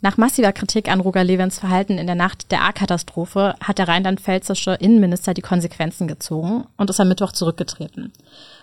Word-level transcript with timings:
Nach 0.00 0.16
massiver 0.16 0.52
Kritik 0.52 0.88
an 0.88 1.00
Roger 1.00 1.24
Levens 1.24 1.58
Verhalten 1.58 1.98
in 1.98 2.06
der 2.06 2.14
Nacht 2.14 2.52
der 2.52 2.62
A-Katastrophe 2.62 3.56
hat 3.60 3.78
der 3.78 3.88
rheinland-pfälzische 3.88 4.74
Innenminister 4.74 5.34
die 5.34 5.42
Konsequenzen 5.42 6.06
gezogen 6.06 6.66
und 6.76 6.88
ist 6.88 7.00
am 7.00 7.08
Mittwoch 7.08 7.32
zurückgetreten. 7.32 8.12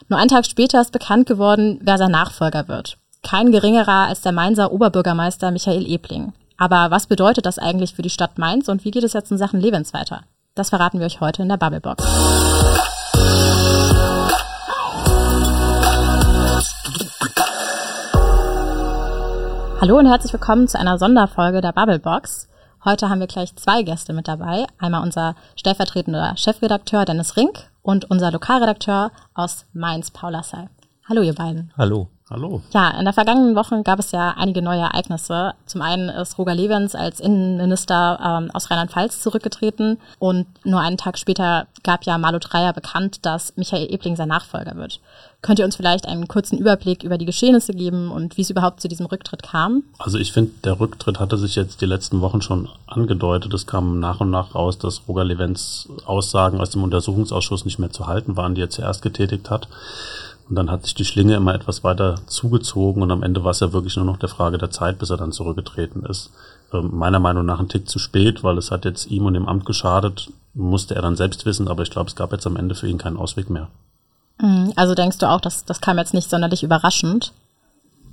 Nur 0.08 0.18
einen 0.18 0.30
Tag 0.30 0.46
später 0.46 0.80
ist 0.80 0.94
bekannt 0.94 1.28
geworden, 1.28 1.80
wer 1.82 1.98
sein 1.98 2.12
Nachfolger 2.12 2.70
wird. 2.70 2.98
Kein 3.22 3.52
geringerer 3.52 4.08
als 4.08 4.22
der 4.22 4.32
Mainzer 4.32 4.72
Oberbürgermeister 4.72 5.52
Michael 5.52 5.86
Ebling. 5.86 6.32
Aber 6.58 6.90
was 6.90 7.08
bedeutet 7.08 7.46
das 7.46 7.60
eigentlich 7.60 7.96
für 7.96 8.02
die 8.02 8.10
Stadt 8.10 8.38
Mainz 8.38 8.70
und 8.70 8.86
wie 8.86 8.92
geht 8.92 9.04
es 9.04 9.14
jetzt 9.14 9.32
in 9.32 9.38
Sachen 9.38 9.60
Levens 9.60 9.94
weiter? 9.94 10.22
Das 10.54 10.70
verraten 10.70 11.00
wir 11.00 11.06
euch 11.06 11.20
heute 11.20 11.42
in 11.42 11.50
der 11.50 11.58
Bubblebox. 11.58 12.95
Hallo 19.86 20.00
und 20.00 20.08
herzlich 20.08 20.34
willkommen 20.34 20.68
zu 20.68 20.80
einer 20.80 20.98
Sonderfolge 20.98 21.62
der 21.62 21.72
Bubblebox. 21.72 22.50
Heute 22.86 23.08
haben 23.08 23.20
wir 23.20 23.28
gleich 23.28 23.56
zwei 23.56 23.84
Gäste 23.84 24.14
mit 24.14 24.28
dabei. 24.28 24.66
Einmal 24.80 25.04
unser 25.04 25.36
stellvertretender 25.56 26.36
Chefredakteur 26.38 27.06
Dennis 27.06 27.38
Rink 27.38 27.70
und 27.84 28.10
unser 28.10 28.32
Lokalredakteur 28.32 29.12
aus 29.36 29.68
Mainz, 29.74 30.10
Paul 30.10 30.32
Lassay. 30.32 30.70
Hallo 31.08 31.22
ihr 31.22 31.36
beiden. 31.36 31.72
Hallo. 31.78 32.08
Hallo. 32.28 32.64
Ja, 32.74 32.90
in 32.98 33.06
der 33.06 33.14
vergangenen 33.14 33.56
Woche 33.56 33.84
gab 33.84 34.00
es 34.00 34.12
ja 34.12 34.34
einige 34.36 34.64
neue 34.64 34.80
Ereignisse. 34.80 35.54
Zum 35.68 35.84
einen 35.84 36.10
ist 36.10 36.40
Roger 36.40 36.56
Levens 36.56 36.96
als 36.96 37.20
Innenminister 37.20 38.20
ähm, 38.20 38.50
aus 38.52 38.72
Rheinland-Pfalz 38.72 39.22
zurückgetreten 39.22 40.00
und 40.18 40.48
nur 40.64 40.80
einen 40.80 40.98
Tag 40.98 41.20
später 41.20 41.68
gab 41.84 42.04
ja 42.06 42.18
Malu 42.18 42.40
Dreyer 42.40 42.74
bekannt, 42.74 43.28
dass 43.28 43.56
Michael 43.58 43.94
Ebling 43.94 44.16
sein 44.16 44.30
Nachfolger 44.30 44.76
wird. 44.76 45.02
Könnt 45.44 45.60
ihr 45.60 45.66
uns 45.66 45.76
vielleicht 45.76 46.08
einen 46.08 46.28
kurzen 46.28 46.58
Überblick 46.58 47.04
über 47.04 47.20
die 47.20 47.28
Geschehnisse 47.28 47.74
geben 47.74 48.10
und 48.10 48.38
wie 48.38 48.42
es 48.42 48.50
überhaupt 48.50 48.82
zu 48.82 48.88
diesem 48.88 49.06
Rücktritt 49.06 49.44
kam? 49.44 49.84
Also 50.00 50.18
ich 50.18 50.34
finde, 50.34 50.52
der 50.64 50.80
Rücktritt 50.80 51.20
hatte 51.20 51.38
sich 51.38 51.54
jetzt 51.54 51.82
die 51.82 51.86
letzten 51.86 52.22
Wochen 52.22 52.42
schon 52.42 52.70
angedeutet. 52.88 53.54
Es 53.54 53.68
kam 53.68 54.00
nach 54.00 54.20
und 54.20 54.32
nach 54.32 54.56
raus, 54.56 54.80
dass 54.80 55.04
Roger 55.08 55.26
Levens 55.26 55.88
Aussagen 56.08 56.60
aus 56.60 56.72
dem 56.72 56.82
Untersuchungsausschuss 56.82 57.66
nicht 57.66 57.78
mehr 57.78 57.92
zu 57.92 58.08
halten 58.08 58.36
waren, 58.36 58.56
die 58.56 58.62
er 58.62 58.72
zuerst 58.72 59.04
getätigt 59.04 59.52
hat. 59.52 59.68
Und 60.48 60.56
dann 60.56 60.70
hat 60.70 60.84
sich 60.84 60.94
die 60.94 61.06
Schlinge 61.06 61.36
immer 61.36 61.56
etwas 61.56 61.84
weiter 61.84 62.16
zugezogen 62.28 63.02
und 63.02 63.12
am 63.12 63.24
Ende 63.24 63.44
war 63.44 63.52
es 63.52 63.62
ja 63.62 63.74
wirklich 63.74 63.96
nur 63.96 64.06
noch 64.06 64.18
der 64.18 64.30
Frage 64.30 64.60
der 64.60 64.70
Zeit, 64.70 65.00
bis 65.00 65.10
er 65.10 65.18
dann 65.18 65.32
zurückgetreten 65.32 66.06
ist. 66.06 66.32
Ähm, 66.72 66.92
meiner 66.94 67.20
Meinung 67.20 67.46
nach 67.46 67.60
ein 67.60 67.70
Tick 67.70 67.90
zu 67.90 67.98
spät, 67.98 68.44
weil 68.44 68.58
es 68.58 68.70
hat 68.70 68.86
jetzt 68.86 69.08
ihm 69.08 69.26
und 69.26 69.34
dem 69.34 69.48
Amt 69.48 69.66
geschadet, 69.66 70.30
musste 70.54 70.96
er 70.96 71.02
dann 71.02 71.16
selbst 71.16 71.46
wissen, 71.46 71.68
aber 71.68 71.82
ich 71.82 71.90
glaube, 71.90 72.10
es 72.10 72.16
gab 72.16 72.32
jetzt 72.32 72.46
am 72.46 72.58
Ende 72.58 72.76
für 72.76 72.88
ihn 72.88 73.00
keinen 73.00 73.18
Ausweg 73.18 73.50
mehr. 73.50 73.70
Mhm. 74.40 74.74
Also 74.76 74.94
denkst 74.94 75.18
du 75.18 75.30
auch, 75.30 75.42
dass 75.42 75.66
das 75.66 75.82
kam 75.82 75.98
jetzt 75.98 76.14
nicht 76.14 76.30
sonderlich 76.30 76.64
überraschend? 76.64 77.34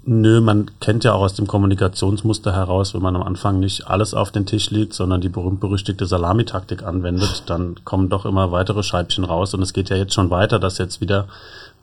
Nö, 0.05 0.41
man 0.41 0.69
kennt 0.81 1.05
ja 1.05 1.13
auch 1.13 1.21
aus 1.21 1.35
dem 1.35 1.47
Kommunikationsmuster 1.47 2.53
heraus, 2.53 2.93
wenn 2.93 3.03
man 3.03 3.15
am 3.15 3.23
Anfang 3.23 3.61
nicht 3.61 3.87
alles 3.87 4.15
auf 4.15 4.33
den 4.33 4.47
Tisch 4.47 4.71
legt, 4.71 4.95
sondern 4.95 5.21
die 5.21 5.29
berühmt-berüchtigte 5.29 6.07
Salamitaktik 6.07 6.83
anwendet, 6.83 7.45
dann 7.47 7.77
kommen 7.85 8.09
doch 8.09 8.27
immer 8.27 8.51
weitere 8.51 8.83
Scheibchen 8.83 9.25
raus. 9.25 9.55
Und 9.55 9.63
es 9.63 9.73
geht 9.73 9.91
ja 9.91 9.97
jetzt 9.97 10.15
schon 10.15 10.31
weiter, 10.31 10.59
dass 10.59 10.79
jetzt 10.79 11.01
wieder 11.01 11.29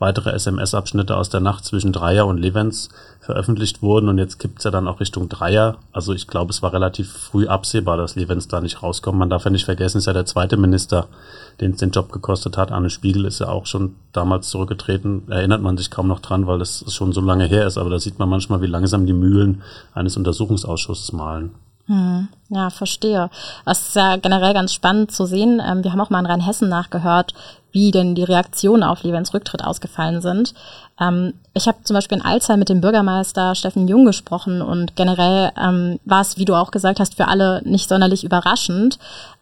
weitere 0.00 0.30
SMS-Abschnitte 0.30 1.16
aus 1.16 1.28
der 1.28 1.40
Nacht 1.40 1.64
zwischen 1.64 1.92
Dreier 1.92 2.26
und 2.26 2.38
Levens 2.38 2.88
veröffentlicht 3.20 3.82
wurden 3.82 4.08
und 4.08 4.18
jetzt 4.18 4.38
kippt's 4.38 4.64
ja 4.64 4.70
dann 4.70 4.88
auch 4.88 4.98
Richtung 4.98 5.28
Dreier. 5.28 5.76
Also 5.92 6.14
ich 6.14 6.26
glaube, 6.26 6.50
es 6.50 6.62
war 6.62 6.72
relativ 6.72 7.12
früh 7.12 7.46
absehbar, 7.46 7.98
dass 7.98 8.16
Levens 8.16 8.48
da 8.48 8.60
nicht 8.60 8.82
rauskommt. 8.82 9.18
Man 9.18 9.30
darf 9.30 9.44
ja 9.44 9.50
nicht 9.50 9.66
vergessen, 9.66 9.98
ist 9.98 10.06
ja 10.06 10.14
der 10.14 10.24
zweite 10.24 10.56
Minister, 10.56 11.06
den 11.60 11.72
es 11.72 11.76
den 11.76 11.90
Job 11.90 12.10
gekostet 12.10 12.56
hat. 12.56 12.72
Arne 12.72 12.90
Spiegel 12.90 13.26
ist 13.26 13.40
ja 13.40 13.48
auch 13.48 13.66
schon 13.66 13.94
damals 14.12 14.48
zurückgetreten. 14.48 15.30
Erinnert 15.30 15.60
man 15.60 15.76
sich 15.76 15.90
kaum 15.90 16.08
noch 16.08 16.20
dran, 16.20 16.46
weil 16.46 16.58
das 16.58 16.84
schon 16.88 17.12
so 17.12 17.20
lange 17.20 17.44
her 17.44 17.66
ist. 17.66 17.76
Aber 17.76 17.90
da 17.90 17.98
sieht 17.98 18.18
man 18.18 18.28
manchmal, 18.28 18.62
wie 18.62 18.66
langsam 18.66 19.04
die 19.04 19.12
Mühlen 19.12 19.62
eines 19.94 20.16
Untersuchungsausschusses 20.16 21.12
malen. 21.12 21.52
Hm, 21.90 22.28
ja, 22.50 22.70
verstehe. 22.70 23.30
Es 23.66 23.88
ist 23.88 23.96
ja 23.96 24.14
generell 24.14 24.54
ganz 24.54 24.72
spannend 24.72 25.10
zu 25.10 25.26
sehen. 25.26 25.60
Ähm, 25.60 25.82
wir 25.82 25.90
haben 25.90 26.00
auch 26.00 26.10
mal 26.10 26.20
in 26.20 26.26
Rheinhessen 26.26 26.68
nachgehört, 26.68 27.34
wie 27.72 27.90
denn 27.90 28.14
die 28.14 28.24
Reaktionen 28.24 28.82
auf 28.82 29.02
Levens 29.02 29.32
Rücktritt 29.34 29.64
ausgefallen 29.64 30.20
sind. 30.20 30.54
Ähm, 31.00 31.34
ich 31.54 31.66
habe 31.66 31.78
zum 31.82 31.94
Beispiel 31.94 32.18
in 32.18 32.24
Alzey 32.24 32.56
mit 32.56 32.68
dem 32.68 32.80
Bürgermeister 32.80 33.54
Steffen 33.54 33.88
Jung 33.88 34.04
gesprochen 34.04 34.62
und 34.62 34.96
generell 34.96 35.50
ähm, 35.60 35.98
war 36.04 36.20
es, 36.20 36.36
wie 36.36 36.44
du 36.44 36.54
auch 36.54 36.70
gesagt 36.70 37.00
hast, 37.00 37.14
für 37.14 37.28
alle 37.28 37.62
nicht 37.64 37.88
sonderlich 37.88 38.24
überraschend. 38.24 38.98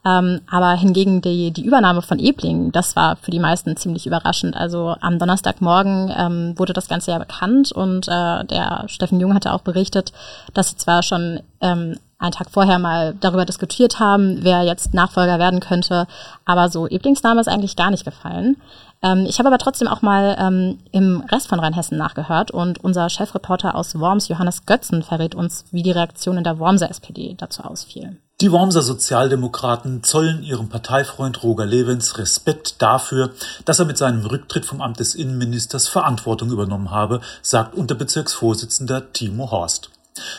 Ähm, 0.06 0.40
aber 0.50 0.72
hingegen 0.74 1.20
die, 1.20 1.50
die 1.50 1.64
Übernahme 1.64 2.02
von 2.02 2.18
Ebling, 2.18 2.72
das 2.72 2.96
war 2.96 3.16
für 3.16 3.30
die 3.30 3.40
meisten 3.40 3.76
ziemlich 3.76 4.06
überraschend. 4.06 4.56
Also 4.56 4.94
am 5.00 5.18
Donnerstagmorgen 5.18 6.12
ähm, 6.16 6.58
wurde 6.58 6.72
das 6.72 6.88
Ganze 6.88 7.10
ja 7.10 7.18
bekannt 7.18 7.72
und 7.72 8.08
äh, 8.08 8.44
der 8.44 8.84
Steffen 8.86 9.20
Jung 9.20 9.34
hatte 9.34 9.52
auch 9.52 9.62
berichtet, 9.62 10.12
dass 10.54 10.70
sie 10.70 10.76
zwar 10.76 11.02
schon 11.02 11.40
ähm, 11.60 11.98
einen 12.18 12.32
Tag 12.32 12.50
vorher 12.50 12.78
mal 12.78 13.14
darüber 13.20 13.44
diskutiert 13.44 14.00
haben, 14.00 14.38
wer 14.42 14.62
jetzt 14.62 14.92
Nachfolger 14.92 15.38
werden 15.38 15.60
könnte. 15.60 16.06
Aber 16.44 16.68
so 16.68 16.88
Eblings 16.88 17.22
Name 17.22 17.40
ist 17.40 17.48
eigentlich 17.48 17.76
gar 17.76 17.90
nicht 17.90 18.04
gefallen. 18.04 18.56
Ähm, 19.02 19.26
ich 19.28 19.38
habe 19.38 19.48
aber 19.48 19.58
trotzdem 19.58 19.86
auch 19.86 20.02
mal 20.02 20.36
ähm, 20.38 20.78
im 20.90 21.20
Rest 21.30 21.48
von 21.48 21.60
Rheinhessen 21.60 21.96
nachgehört 21.96 22.50
und 22.50 22.82
unser 22.82 23.08
Chefreporter 23.08 23.76
aus 23.76 23.98
Worms, 23.98 24.28
Johannes 24.28 24.66
Götzen, 24.66 25.04
verrät 25.04 25.36
uns, 25.36 25.64
wie 25.70 25.82
die 25.82 25.92
Reaktion 25.92 26.36
in 26.36 26.44
der 26.44 26.58
Wormser 26.58 26.90
SPD 26.90 27.34
dazu 27.38 27.62
ausfiel. 27.62 28.16
Die 28.40 28.52
Wormser 28.52 28.82
Sozialdemokraten 28.82 30.02
zollen 30.04 30.42
ihrem 30.42 30.68
Parteifreund 30.68 31.42
Roger 31.42 31.66
Levens 31.66 32.18
Respekt 32.18 32.80
dafür, 32.82 33.30
dass 33.64 33.78
er 33.80 33.84
mit 33.84 33.98
seinem 33.98 34.24
Rücktritt 34.26 34.64
vom 34.64 34.80
Amt 34.80 35.00
des 35.00 35.14
Innenministers 35.14 35.88
Verantwortung 35.88 36.50
übernommen 36.50 36.90
habe, 36.90 37.20
sagt 37.42 37.74
Unterbezirksvorsitzender 37.74 39.12
Timo 39.12 39.50
Horst. 39.50 39.90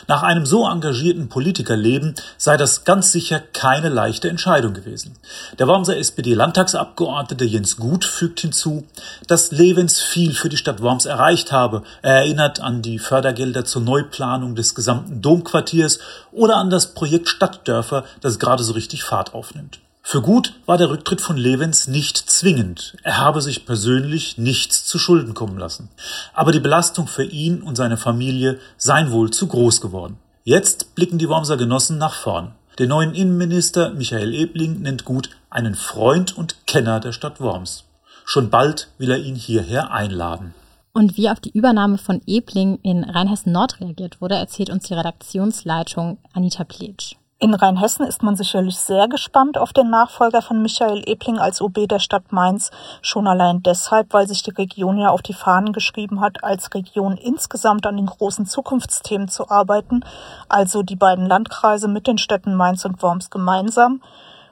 Nach 0.08 0.22
einem 0.22 0.46
so 0.46 0.66
engagierten 0.66 1.28
Politikerleben 1.28 2.14
sei 2.36 2.56
das 2.56 2.84
ganz 2.84 3.12
sicher 3.12 3.40
keine 3.40 3.88
leichte 3.88 4.28
Entscheidung 4.28 4.74
gewesen. 4.74 5.16
Der 5.58 5.66
Wormser 5.66 5.96
SPD-Landtagsabgeordnete 5.96 7.44
Jens 7.44 7.76
Gut 7.76 8.04
fügt 8.04 8.40
hinzu, 8.40 8.84
dass 9.26 9.50
Levens 9.52 10.00
viel 10.00 10.34
für 10.34 10.48
die 10.48 10.56
Stadt 10.56 10.82
Worms 10.82 11.06
erreicht 11.06 11.52
habe. 11.52 11.82
Er 12.02 12.16
erinnert 12.16 12.60
an 12.60 12.82
die 12.82 12.98
Fördergelder 12.98 13.64
zur 13.64 13.82
Neuplanung 13.82 14.54
des 14.54 14.74
gesamten 14.74 15.22
Domquartiers 15.22 15.98
oder 16.32 16.56
an 16.56 16.70
das 16.70 16.94
Projekt 16.94 17.28
Stadtdörfer, 17.28 18.04
das 18.20 18.38
gerade 18.38 18.64
so 18.64 18.72
richtig 18.72 19.04
Fahrt 19.04 19.34
aufnimmt. 19.34 19.80
Für 20.10 20.22
gut 20.22 20.54
war 20.66 20.76
der 20.76 20.90
Rücktritt 20.90 21.20
von 21.20 21.36
Levens 21.36 21.86
nicht 21.86 22.18
zwingend. 22.18 22.96
Er 23.04 23.18
habe 23.18 23.40
sich 23.40 23.64
persönlich 23.64 24.38
nichts 24.38 24.84
zu 24.84 24.98
Schulden 24.98 25.34
kommen 25.34 25.56
lassen. 25.56 25.88
Aber 26.34 26.50
die 26.50 26.58
Belastung 26.58 27.06
für 27.06 27.22
ihn 27.22 27.62
und 27.62 27.76
seine 27.76 27.96
Familie 27.96 28.58
seien 28.76 29.12
wohl 29.12 29.30
zu 29.30 29.46
groß 29.46 29.80
geworden. 29.80 30.18
Jetzt 30.42 30.96
blicken 30.96 31.18
die 31.18 31.28
Wormser 31.28 31.56
Genossen 31.56 31.98
nach 31.98 32.14
vorn. 32.14 32.56
Den 32.80 32.88
neuen 32.88 33.14
Innenminister 33.14 33.90
Michael 33.90 34.34
Ebling 34.34 34.82
nennt 34.82 35.04
Gut 35.04 35.30
einen 35.48 35.76
Freund 35.76 36.36
und 36.36 36.66
Kenner 36.66 36.98
der 36.98 37.12
Stadt 37.12 37.40
Worms. 37.40 37.84
Schon 38.24 38.50
bald 38.50 38.88
will 38.98 39.12
er 39.12 39.18
ihn 39.18 39.36
hierher 39.36 39.92
einladen. 39.92 40.54
Und 40.92 41.18
wie 41.18 41.30
auf 41.30 41.38
die 41.38 41.56
Übernahme 41.56 41.98
von 41.98 42.20
Ebling 42.26 42.80
in 42.82 43.04
Rheinhessen 43.04 43.52
Nord 43.52 43.80
reagiert 43.80 44.20
wurde, 44.20 44.34
erzählt 44.34 44.70
uns 44.70 44.88
die 44.88 44.94
Redaktionsleitung 44.94 46.18
Anita 46.32 46.64
Pletsch. 46.64 47.14
In 47.42 47.54
Rheinhessen 47.54 48.04
ist 48.04 48.22
man 48.22 48.36
sicherlich 48.36 48.76
sehr 48.76 49.08
gespannt 49.08 49.56
auf 49.56 49.72
den 49.72 49.88
Nachfolger 49.88 50.42
von 50.42 50.60
Michael 50.60 51.02
Ebling 51.06 51.38
als 51.38 51.62
OB 51.62 51.88
der 51.88 51.98
Stadt 51.98 52.32
Mainz, 52.32 52.70
schon 53.00 53.26
allein 53.26 53.62
deshalb, 53.62 54.12
weil 54.12 54.28
sich 54.28 54.42
die 54.42 54.50
Region 54.50 54.98
ja 54.98 55.08
auf 55.08 55.22
die 55.22 55.32
Fahnen 55.32 55.72
geschrieben 55.72 56.20
hat, 56.20 56.44
als 56.44 56.74
Region 56.74 57.16
insgesamt 57.16 57.86
an 57.86 57.96
den 57.96 58.04
großen 58.04 58.44
Zukunftsthemen 58.44 59.28
zu 59.28 59.48
arbeiten, 59.48 60.04
also 60.50 60.82
die 60.82 60.96
beiden 60.96 61.24
Landkreise 61.24 61.88
mit 61.88 62.06
den 62.06 62.18
Städten 62.18 62.54
Mainz 62.54 62.84
und 62.84 63.02
Worms 63.02 63.30
gemeinsam. 63.30 64.02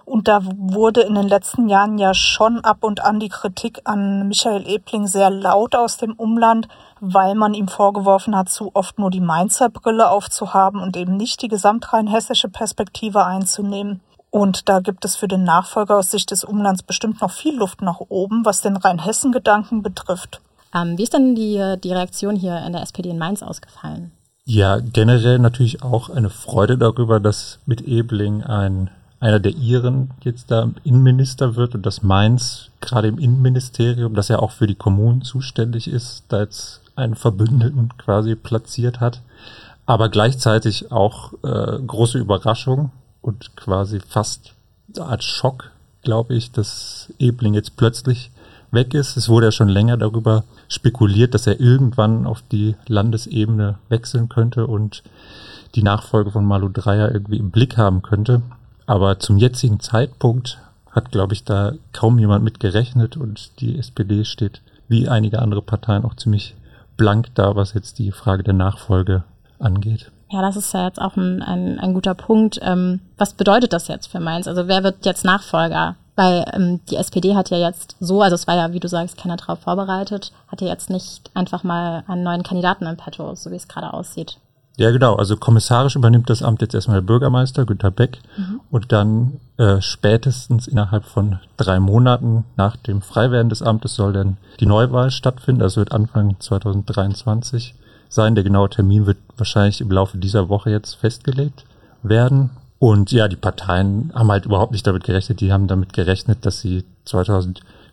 Und 0.08 0.26
da 0.26 0.40
wurde 0.42 1.02
in 1.02 1.14
den 1.14 1.28
letzten 1.28 1.68
Jahren 1.68 1.98
ja 1.98 2.14
schon 2.14 2.60
ab 2.64 2.78
und 2.80 3.04
an 3.04 3.20
die 3.20 3.28
Kritik 3.28 3.82
an 3.84 4.26
Michael 4.26 4.66
Ebling 4.66 5.06
sehr 5.06 5.28
laut 5.28 5.74
aus 5.74 5.98
dem 5.98 6.14
Umland, 6.14 6.66
weil 7.00 7.34
man 7.34 7.52
ihm 7.52 7.68
vorgeworfen 7.68 8.34
hat, 8.34 8.48
zu 8.48 8.70
oft 8.74 8.98
nur 8.98 9.10
die 9.10 9.20
Mainzer 9.20 9.68
Brille 9.68 10.08
aufzuhaben 10.08 10.80
und 10.80 10.96
eben 10.96 11.16
nicht 11.16 11.42
die 11.42 11.48
gesamtrheinhessische 11.48 12.48
Perspektive 12.48 13.26
einzunehmen. 13.26 14.00
Und 14.30 14.68
da 14.70 14.80
gibt 14.80 15.04
es 15.04 15.14
für 15.14 15.28
den 15.28 15.44
Nachfolger 15.44 15.98
aus 15.98 16.10
Sicht 16.10 16.30
des 16.30 16.42
Umlands 16.42 16.82
bestimmt 16.82 17.20
noch 17.20 17.30
viel 17.30 17.56
Luft 17.56 17.82
nach 17.82 18.00
oben, 18.08 18.46
was 18.46 18.62
den 18.62 18.76
Rheinhessen-Gedanken 18.76 19.82
betrifft. 19.82 20.40
Ähm, 20.74 20.96
wie 20.96 21.02
ist 21.02 21.12
denn 21.12 21.34
die, 21.34 21.76
die 21.82 21.92
Reaktion 21.92 22.34
hier 22.34 22.58
in 22.66 22.72
der 22.72 22.82
SPD 22.82 23.10
in 23.10 23.18
Mainz 23.18 23.42
ausgefallen? 23.42 24.12
Ja, 24.44 24.78
generell 24.80 25.38
natürlich 25.38 25.82
auch 25.82 26.08
eine 26.08 26.30
Freude 26.30 26.78
darüber, 26.78 27.20
dass 27.20 27.58
mit 27.66 27.86
Ebling 27.86 28.42
ein 28.42 28.90
einer 29.20 29.40
der 29.40 29.52
Iren 29.52 30.10
jetzt 30.22 30.50
da 30.50 30.70
Innenminister 30.84 31.56
wird 31.56 31.74
und 31.74 31.84
dass 31.84 32.02
Mainz 32.02 32.70
gerade 32.80 33.08
im 33.08 33.18
Innenministerium, 33.18 34.14
das 34.14 34.28
ja 34.28 34.38
auch 34.38 34.52
für 34.52 34.66
die 34.66 34.76
Kommunen 34.76 35.22
zuständig 35.22 35.88
ist, 35.88 36.24
da 36.28 36.40
jetzt 36.40 36.80
einen 36.94 37.16
Verbündeten 37.16 37.96
quasi 37.98 38.34
platziert 38.36 39.00
hat. 39.00 39.20
Aber 39.86 40.08
gleichzeitig 40.08 40.92
auch 40.92 41.32
äh, 41.42 41.78
große 41.84 42.18
Überraschung 42.18 42.92
und 43.22 43.56
quasi 43.56 44.00
fast 44.00 44.54
als 44.98 45.24
Schock, 45.24 45.70
glaube 46.02 46.34
ich, 46.34 46.52
dass 46.52 47.12
Ebling 47.18 47.54
jetzt 47.54 47.76
plötzlich 47.76 48.30
weg 48.70 48.94
ist. 48.94 49.16
Es 49.16 49.28
wurde 49.28 49.46
ja 49.46 49.52
schon 49.52 49.68
länger 49.68 49.96
darüber 49.96 50.44
spekuliert, 50.68 51.34
dass 51.34 51.46
er 51.46 51.58
irgendwann 51.58 52.26
auf 52.26 52.42
die 52.52 52.76
Landesebene 52.86 53.78
wechseln 53.88 54.28
könnte 54.28 54.66
und 54.66 55.02
die 55.74 55.82
Nachfolge 55.82 56.30
von 56.30 56.44
Malu 56.44 56.68
Dreyer 56.68 57.12
irgendwie 57.12 57.38
im 57.38 57.50
Blick 57.50 57.76
haben 57.76 58.02
könnte. 58.02 58.42
Aber 58.88 59.18
zum 59.18 59.36
jetzigen 59.36 59.80
Zeitpunkt 59.80 60.58
hat, 60.90 61.12
glaube 61.12 61.34
ich, 61.34 61.44
da 61.44 61.72
kaum 61.92 62.18
jemand 62.18 62.42
mit 62.42 62.58
gerechnet 62.58 63.18
und 63.18 63.60
die 63.60 63.78
SPD 63.78 64.24
steht 64.24 64.62
wie 64.88 65.10
einige 65.10 65.40
andere 65.40 65.60
Parteien 65.60 66.06
auch 66.06 66.14
ziemlich 66.14 66.54
blank 66.96 67.26
da, 67.34 67.54
was 67.54 67.74
jetzt 67.74 67.98
die 67.98 68.12
Frage 68.12 68.44
der 68.44 68.54
Nachfolge 68.54 69.24
angeht. 69.58 70.10
Ja, 70.30 70.40
das 70.40 70.56
ist 70.56 70.72
ja 70.72 70.86
jetzt 70.86 71.02
auch 71.02 71.18
ein, 71.18 71.42
ein, 71.42 71.78
ein 71.78 71.92
guter 71.92 72.14
Punkt. 72.14 72.60
Ähm, 72.62 73.00
was 73.18 73.34
bedeutet 73.34 73.74
das 73.74 73.88
jetzt 73.88 74.06
für 74.06 74.20
Mainz? 74.20 74.48
Also 74.48 74.68
wer 74.68 74.82
wird 74.82 75.04
jetzt 75.04 75.22
Nachfolger? 75.22 75.96
Weil 76.16 76.46
ähm, 76.54 76.80
die 76.88 76.96
SPD 76.96 77.36
hat 77.36 77.50
ja 77.50 77.58
jetzt 77.58 77.94
so, 78.00 78.22
also 78.22 78.36
es 78.36 78.46
war 78.46 78.56
ja, 78.56 78.72
wie 78.72 78.80
du 78.80 78.88
sagst, 78.88 79.18
keiner 79.18 79.36
drauf 79.36 79.58
vorbereitet, 79.58 80.32
hat 80.50 80.62
ja 80.62 80.68
jetzt 80.68 80.88
nicht 80.88 81.30
einfach 81.34 81.62
mal 81.62 82.04
einen 82.08 82.22
neuen 82.22 82.42
Kandidaten 82.42 82.86
im 82.86 82.96
Petto, 82.96 83.34
so 83.34 83.50
wie 83.50 83.56
es 83.56 83.68
gerade 83.68 83.92
aussieht. 83.92 84.38
Ja, 84.78 84.92
genau. 84.92 85.16
Also 85.16 85.36
kommissarisch 85.36 85.96
übernimmt 85.96 86.30
das 86.30 86.42
Amt 86.42 86.62
jetzt 86.62 86.72
erstmal 86.72 86.98
der 86.98 87.06
Bürgermeister 87.06 87.66
Günter 87.66 87.90
Beck 87.90 88.18
mhm. 88.36 88.60
und 88.70 88.92
dann 88.92 89.40
äh, 89.56 89.80
spätestens 89.80 90.68
innerhalb 90.68 91.04
von 91.04 91.40
drei 91.56 91.80
Monaten 91.80 92.44
nach 92.56 92.76
dem 92.76 93.02
Freiwerden 93.02 93.48
des 93.48 93.60
Amtes 93.60 93.96
soll 93.96 94.12
dann 94.12 94.36
die 94.60 94.66
Neuwahl 94.66 95.10
stattfinden. 95.10 95.60
Das 95.60 95.76
wird 95.76 95.90
Anfang 95.90 96.36
2023 96.38 97.74
sein. 98.08 98.36
Der 98.36 98.44
genaue 98.44 98.70
Termin 98.70 99.06
wird 99.06 99.18
wahrscheinlich 99.36 99.80
im 99.80 99.90
Laufe 99.90 100.16
dieser 100.16 100.48
Woche 100.48 100.70
jetzt 100.70 100.94
festgelegt 100.94 101.64
werden. 102.04 102.50
Und 102.78 103.10
ja, 103.10 103.26
die 103.26 103.34
Parteien 103.34 104.12
haben 104.14 104.30
halt 104.30 104.46
überhaupt 104.46 104.70
nicht 104.70 104.86
damit 104.86 105.02
gerechnet. 105.02 105.40
Die 105.40 105.52
haben 105.52 105.66
damit 105.66 105.92
gerechnet, 105.92 106.46
dass 106.46 106.60
sie 106.60 106.84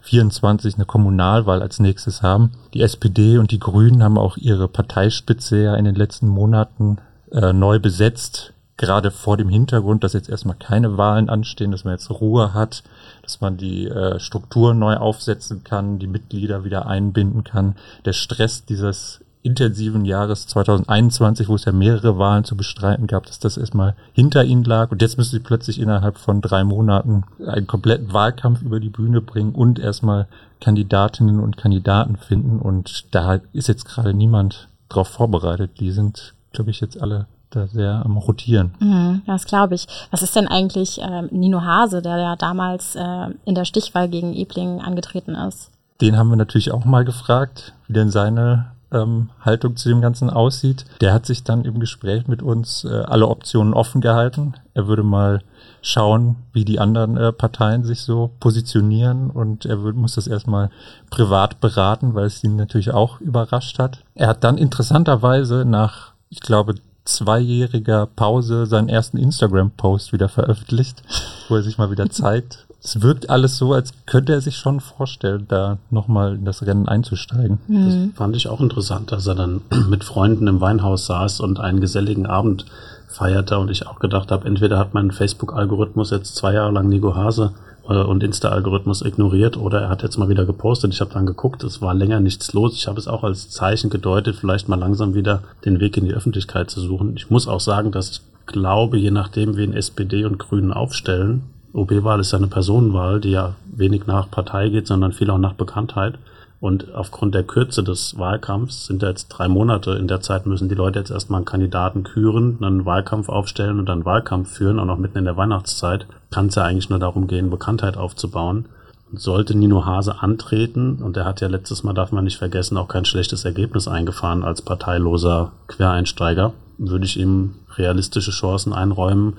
2024 0.06 0.75
eine 0.75 0.86
Kommunalwahl 0.86 1.62
als 1.62 1.80
nächstes 1.80 2.22
haben. 2.22 2.52
Die 2.74 2.81
SPD 2.81 3.38
und 3.38 3.52
die 3.52 3.60
Grünen 3.60 4.04
haben 4.04 4.18
auch 4.18 4.38
ihre 4.38 4.68
Parteispitze 4.68 5.63
ja 5.63 5.75
in 5.75 5.86
den 5.86 5.96
letzten 5.96 6.28
Monaten 6.28 6.98
äh, 7.31 7.54
neu 7.54 7.80
besetzt. 7.80 8.54
Gerade 8.78 9.10
vor 9.10 9.38
dem 9.38 9.48
Hintergrund, 9.48 10.04
dass 10.04 10.13
jetzt 10.13 10.30
erstmal 10.30 10.57
keine 10.57 10.98
Wahlen 10.98 11.30
anstehen, 11.30 11.72
dass 11.72 11.86
man 11.86 11.94
jetzt 11.94 12.10
Ruhe 12.10 12.54
hat, 12.54 12.84
dass 13.24 13.40
man 13.40 13.56
die 13.57 13.88
äh, 13.88 14.19
Strukturen 14.19 14.80
neu 14.80 14.98
aufsetzen 14.98 15.63
kann, 15.63 15.98
die 15.98 16.08
Mitglieder 16.08 16.66
wieder 16.66 16.86
einbinden 16.86 17.44
kann. 17.44 17.75
Der 18.04 18.13
Stress 18.13 18.66
dieses 18.66 19.22
intensiven 19.46 20.06
Jahres 20.06 20.48
2021, 20.48 21.48
wo 21.48 21.56
es 21.56 21.66
ja 21.66 21.72
mehrere 21.72 22.18
Wahlen 22.18 22.44
zu 22.44 22.58
bestreiten 22.58 23.08
gab, 23.08 23.28
dass 23.28 23.40
das 23.40 23.58
erstmal 23.58 23.96
hinter 24.14 24.44
ihnen 24.44 24.64
lag. 24.64 24.92
Und 24.92 25.02
jetzt 25.02 25.18
müssen 25.18 25.32
sie 25.32 25.40
plötzlich 25.40 25.80
innerhalb 25.80 26.18
von 26.18 26.42
drei 26.42 26.64
Monaten 26.64 27.24
einen 27.46 27.68
kompletten 27.68 28.12
Wahlkampf 28.12 28.62
über 28.62 28.80
die 28.80 28.90
Bühne 28.90 29.22
bringen 29.22 29.54
und 29.54 29.80
erstmal 29.80 30.28
Kandidatinnen 30.62 31.40
und 31.40 31.58
Kandidaten 31.58 32.18
finden. 32.18 32.60
Und 32.60 33.06
da 33.12 33.40
ist 33.54 33.68
jetzt 33.68 33.86
gerade 33.86 34.14
niemand 34.14 34.68
drauf 34.90 35.10
vorbereitet. 35.10 35.80
Die 35.80 35.92
sind, 35.92 36.34
glaube 36.52 36.72
ich, 36.72 36.82
jetzt 36.82 37.00
alle 37.00 37.28
da 37.52 37.68
sehr 37.68 38.02
am 38.04 38.18
Rotieren. 38.18 38.74
Mhm, 38.80 39.22
das 39.28 39.46
glaube 39.46 39.76
ich. 39.76 39.88
Was 40.12 40.24
ist 40.24 40.36
denn 40.36 40.48
eigentlich 40.48 41.02
äh, 41.02 41.22
Nino 41.32 41.62
Hase, 41.62 42.02
der 42.02 42.18
ja 42.18 42.36
damals 42.36 42.96
äh, 42.96 43.28
in 43.46 43.56
der 43.56 43.66
Stichwahl 43.66 44.10
gegen 44.10 44.34
Ebling 44.34 44.82
angetreten 44.82 45.36
ist? 45.36 45.72
Den 46.02 46.18
haben 46.18 46.30
wir 46.30 46.36
natürlich 46.36 46.72
auch 46.72 46.84
mal 46.84 47.06
gefragt, 47.06 47.74
wie 47.88 47.94
denn 47.94 48.10
seine 48.10 48.75
ähm, 48.96 49.30
Haltung 49.42 49.76
zu 49.76 49.90
dem 49.90 50.02
Ganzen 50.02 50.30
aussieht. 50.30 50.86
Der 51.02 51.14
hat 51.14 51.26
sich 51.26 51.44
dann 51.44 51.66
im 51.66 51.80
Gespräch 51.80 52.28
mit 52.28 52.42
uns 52.42 52.86
äh, 52.86 52.90
alle 52.90 53.28
Optionen 53.28 53.74
offen 53.74 54.02
gehalten. 54.02 54.54
Er 54.74 54.88
würde 54.88 55.04
mal 55.04 55.42
schauen, 55.82 56.38
wie 56.54 56.66
die 56.66 56.80
anderen 56.80 57.18
äh, 57.18 57.32
Parteien 57.32 57.84
sich 57.84 58.02
so 58.02 58.32
positionieren 58.40 59.30
und 59.30 59.66
er 59.66 59.82
würde, 59.82 60.00
muss 60.00 60.16
das 60.16 60.28
erstmal 60.28 60.70
privat 61.10 61.60
beraten, 61.60 62.16
weil 62.16 62.26
es 62.26 62.44
ihn 62.44 62.56
natürlich 62.56 62.92
auch 62.92 63.22
überrascht 63.22 63.80
hat. 63.80 64.00
Er 64.16 64.28
hat 64.28 64.44
dann 64.44 64.58
interessanterweise 64.58 65.66
nach, 65.66 66.14
ich 66.30 66.40
glaube, 66.40 66.76
zweijähriger 67.06 68.08
Pause 68.08 68.66
seinen 68.66 68.90
ersten 68.90 69.18
Instagram-Post 69.18 70.12
wieder 70.12 70.28
veröffentlicht, 70.28 71.04
wo 71.50 71.56
er 71.56 71.62
sich 71.62 71.78
mal 71.78 71.92
wieder 71.92 72.10
zeigt 72.10 72.65
es 72.86 73.02
wirkt 73.02 73.30
alles 73.30 73.58
so, 73.58 73.74
als 73.74 73.92
könnte 74.06 74.34
er 74.34 74.42
sich 74.42 74.58
schon 74.58 74.80
vorstellen, 74.80 75.46
da 75.48 75.80
nochmal 75.90 76.36
in 76.36 76.46
das 76.46 76.66
Rennen 76.66 76.88
einzusteigen. 76.88 77.60
Mhm. 77.68 78.12
Das 78.12 78.18
fand 78.18 78.36
ich 78.36 78.48
auch 78.48 78.62
interessant, 78.62 79.12
dass 79.12 79.26
er 79.26 79.36
dann 79.36 79.62
mit 79.90 80.04
Freunden 80.04 80.48
im 80.48 80.62
Weinhaus 80.62 81.08
saß 81.08 81.40
und 81.40 81.60
einen 81.60 81.82
geselligen 81.82 82.28
Abend 82.28 82.66
feierte 83.08 83.58
und 83.58 83.72
ich 83.72 83.88
auch 83.88 84.00
gedacht 84.00 84.32
habe, 84.32 84.48
entweder 84.48 84.78
hat 84.78 84.94
mein 84.94 85.12
Facebook-Algorithmus 85.12 86.12
jetzt 86.12 86.36
zwei 86.36 86.54
Jahre 86.54 86.72
lang 86.72 86.90
Nico 86.90 87.16
Hase 87.16 87.54
äh, 87.90 87.96
und 87.96 88.24
Insta-Algorithmus 88.24 89.02
ignoriert 89.02 89.58
oder 89.58 89.82
er 89.82 89.90
hat 89.90 90.04
jetzt 90.04 90.18
mal 90.18 90.30
wieder 90.30 90.46
gepostet. 90.46 90.94
Ich 90.94 91.02
habe 91.02 91.14
dann 91.14 91.26
geguckt, 91.26 91.64
es 91.64 91.82
war 91.82 91.94
länger 91.94 92.20
nichts 92.20 92.54
los. 92.54 92.76
Ich 92.76 92.88
habe 92.88 93.00
es 93.00 93.08
auch 93.08 93.24
als 93.24 93.50
Zeichen 93.50 93.90
gedeutet, 93.90 94.36
vielleicht 94.36 94.70
mal 94.70 94.80
langsam 94.80 95.16
wieder 95.16 95.42
den 95.64 95.80
Weg 95.80 95.98
in 95.98 96.06
die 96.06 96.14
Öffentlichkeit 96.14 96.70
zu 96.70 96.82
suchen. 96.82 97.16
Ich 97.16 97.30
muss 97.32 97.48
auch 97.48 97.62
sagen, 97.62 97.92
dass 97.92 98.12
ich 98.12 98.22
glaube, 98.46 98.98
je 98.98 99.12
nachdem, 99.12 99.58
wen 99.58 99.74
SPD 99.74 100.26
und 100.26 100.38
Grünen 100.38 100.72
aufstellen, 100.72 101.44
OB-Wahl 101.75 102.22
ist 102.22 102.31
ja 102.31 102.38
eine 102.38 102.48
Personenwahl, 102.48 103.19
die 103.19 103.31
ja 103.31 103.56
wenig 103.66 104.07
nach 104.07 104.31
Partei 104.31 104.69
geht, 104.69 104.88
sondern 104.88 105.12
viel 105.12 105.30
auch 105.30 105.38
nach 105.38 105.54
Bekanntheit. 105.54 106.18
Und 106.62 106.95
aufgrund 106.95 107.36
der 107.36 107.44
Kürze 107.44 107.83
des 107.83 108.18
Wahlkampfs 108.18 108.86
sind 108.88 109.01
ja 109.01 109.10
jetzt 109.10 109.27
drei 109.27 109.50
Monate. 109.50 109.92
In 109.92 110.07
der 110.07 110.22
Zeit 110.22 110.45
müssen 110.45 110.69
die 110.69 110.75
Leute 110.75 111.00
jetzt 111.00 111.12
erstmal 111.12 111.39
einen 111.39 111.45
Kandidaten 111.45 112.04
küren, 112.04 112.57
einen 112.62 112.86
Wahlkampf 112.86 113.27
aufstellen 113.27 113.77
und 113.77 113.88
dann 113.88 114.06
Wahlkampf 114.06 114.51
führen, 114.51 114.80
auch 114.80 114.86
noch 114.86 114.98
mitten 114.98 115.18
in 115.18 115.25
der 115.25 115.38
Weihnachtszeit. 115.38 116.07
Kann 116.31 116.48
es 116.48 116.56
ja 116.56 116.63
eigentlich 116.63 116.89
nur 116.89 117.00
darum 117.00 117.27
gehen, 117.27 117.50
Bekanntheit 117.50 117.98
aufzubauen. 117.98 118.66
Und 119.12 119.19
sollte 119.19 119.56
Nino 119.56 119.86
Hase 119.86 120.22
antreten, 120.22 121.04
und 121.04 121.18
er 121.18 121.25
hat 121.25 121.42
ja 121.42 121.48
letztes 121.48 121.83
Mal, 121.83 121.94
darf 121.94 122.12
man 122.12 122.24
nicht 122.24 122.38
vergessen, 122.38 122.77
auch 122.77 122.88
kein 122.88 123.06
schlechtes 123.06 123.45
Ergebnis 123.45 123.88
eingefahren 123.88 124.44
als 124.44 124.62
parteiloser 124.62 125.51
Quereinsteiger, 125.68 126.54
würde 126.80 127.06
ich 127.06 127.19
ihm 127.19 127.56
realistische 127.77 128.31
Chancen 128.31 128.74
einräumen, 128.74 129.33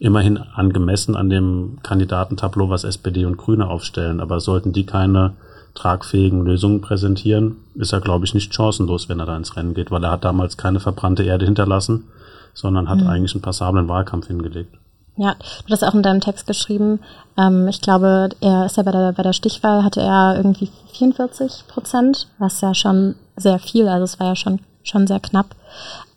immerhin 0.00 0.38
angemessen 0.38 1.14
an 1.14 1.30
dem 1.30 1.78
Kandidatentableau, 1.82 2.70
was 2.70 2.84
SPD 2.84 3.26
und 3.26 3.36
Grüne 3.36 3.68
aufstellen. 3.68 4.20
Aber 4.20 4.40
sollten 4.40 4.72
die 4.72 4.86
keine 4.86 5.34
tragfähigen 5.74 6.44
Lösungen 6.44 6.80
präsentieren, 6.80 7.58
ist 7.74 7.92
er, 7.92 8.00
glaube 8.00 8.24
ich, 8.24 8.34
nicht 8.34 8.52
chancenlos, 8.52 9.08
wenn 9.08 9.20
er 9.20 9.26
da 9.26 9.36
ins 9.36 9.56
Rennen 9.56 9.74
geht, 9.74 9.90
weil 9.90 10.02
er 10.02 10.10
hat 10.10 10.24
damals 10.24 10.56
keine 10.56 10.80
verbrannte 10.80 11.22
Erde 11.22 11.44
hinterlassen, 11.44 12.08
sondern 12.54 12.88
hat 12.88 13.00
mhm. 13.00 13.06
eigentlich 13.06 13.34
einen 13.34 13.42
passablen 13.42 13.88
Wahlkampf 13.88 14.26
hingelegt. 14.26 14.74
Ja, 15.16 15.36
du 15.66 15.72
hast 15.72 15.84
auch 15.84 15.94
in 15.94 16.02
deinem 16.02 16.22
Text 16.22 16.46
geschrieben, 16.46 17.00
ähm, 17.36 17.68
ich 17.68 17.82
glaube, 17.82 18.30
er 18.40 18.66
ist 18.66 18.78
ja 18.78 18.82
bei 18.82 18.90
der, 18.92 19.12
bei 19.12 19.22
der 19.22 19.34
Stichwahl, 19.34 19.84
hatte 19.84 20.00
er 20.00 20.36
irgendwie 20.36 20.70
44 20.94 21.66
Prozent, 21.68 22.26
was 22.38 22.60
ja 22.62 22.74
schon 22.74 23.16
sehr 23.36 23.58
viel, 23.58 23.86
also 23.86 24.04
es 24.04 24.18
war 24.18 24.28
ja 24.28 24.36
schon, 24.36 24.60
schon 24.82 25.06
sehr 25.06 25.20
knapp. 25.20 25.54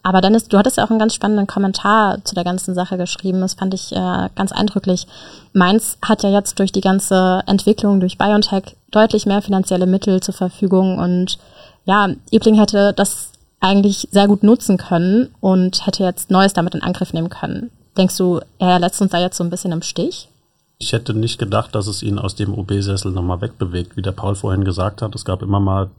Aber 0.04 0.20
Dennis, 0.20 0.50
du 0.50 0.58
hattest 0.58 0.78
ja 0.78 0.86
auch 0.86 0.90
einen 0.90 1.00
ganz 1.00 1.16
spannenden 1.16 1.48
Kommentar 1.48 2.24
zu 2.26 2.36
der 2.36 2.44
ganzen 2.44 2.76
Sache 2.76 2.98
geschrieben. 2.98 3.40
Das 3.40 3.54
fand 3.54 3.74
ich 3.74 3.94
äh, 3.94 4.30
ganz 4.36 4.52
eindrücklich. 4.52 5.08
Mainz 5.54 5.98
hat 6.02 6.24
ja 6.24 6.30
jetzt 6.30 6.60
durch 6.60 6.74
die 6.74 6.82
ganze 6.82 7.42
Entwicklung 7.48 8.02
durch 8.02 8.18
BioNTech 8.18 8.76
deutlich 8.92 9.26
mehr 9.26 9.42
finanzielle 9.42 9.88
Mittel 9.88 10.20
zur 10.22 10.34
Verfügung 10.34 11.00
und 11.00 11.38
ja, 11.86 12.10
Ebling 12.32 12.56
hätte 12.56 12.94
das 12.94 13.32
eigentlich 13.60 14.10
sehr 14.12 14.28
gut 14.28 14.44
nutzen 14.44 14.78
können 14.78 15.34
und 15.40 15.86
hätte 15.86 16.04
jetzt 16.04 16.32
Neues 16.32 16.54
damit 16.54 16.76
in 16.76 16.84
Angriff 16.84 17.14
nehmen 17.14 17.30
können. 17.30 17.72
Denkst 17.98 18.18
du, 18.18 18.42
er 18.60 18.80
lässt 18.80 19.02
uns 19.02 19.12
da 19.12 19.20
jetzt 19.20 19.38
so 19.38 19.44
ein 19.44 19.50
bisschen 19.50 19.72
im 19.72 19.82
Stich? 19.82 20.28
Ich 20.80 20.92
hätte 20.92 21.14
nicht 21.14 21.40
gedacht, 21.40 21.74
dass 21.76 21.88
es 21.88 22.04
ihn 22.04 22.20
aus 22.20 22.36
dem 22.36 22.54
OB-Sessel 22.54 23.12
nochmal 23.12 23.40
wegbewegt, 23.40 23.96
wie 23.96 24.02
der 24.02 24.12
Paul 24.12 24.36
vorhin 24.36 24.66
gesagt 24.66 25.02
hat. 25.02 25.16
Es 25.16 25.24
gab 25.24 25.42
immer 25.42 25.62
mal 25.62 25.90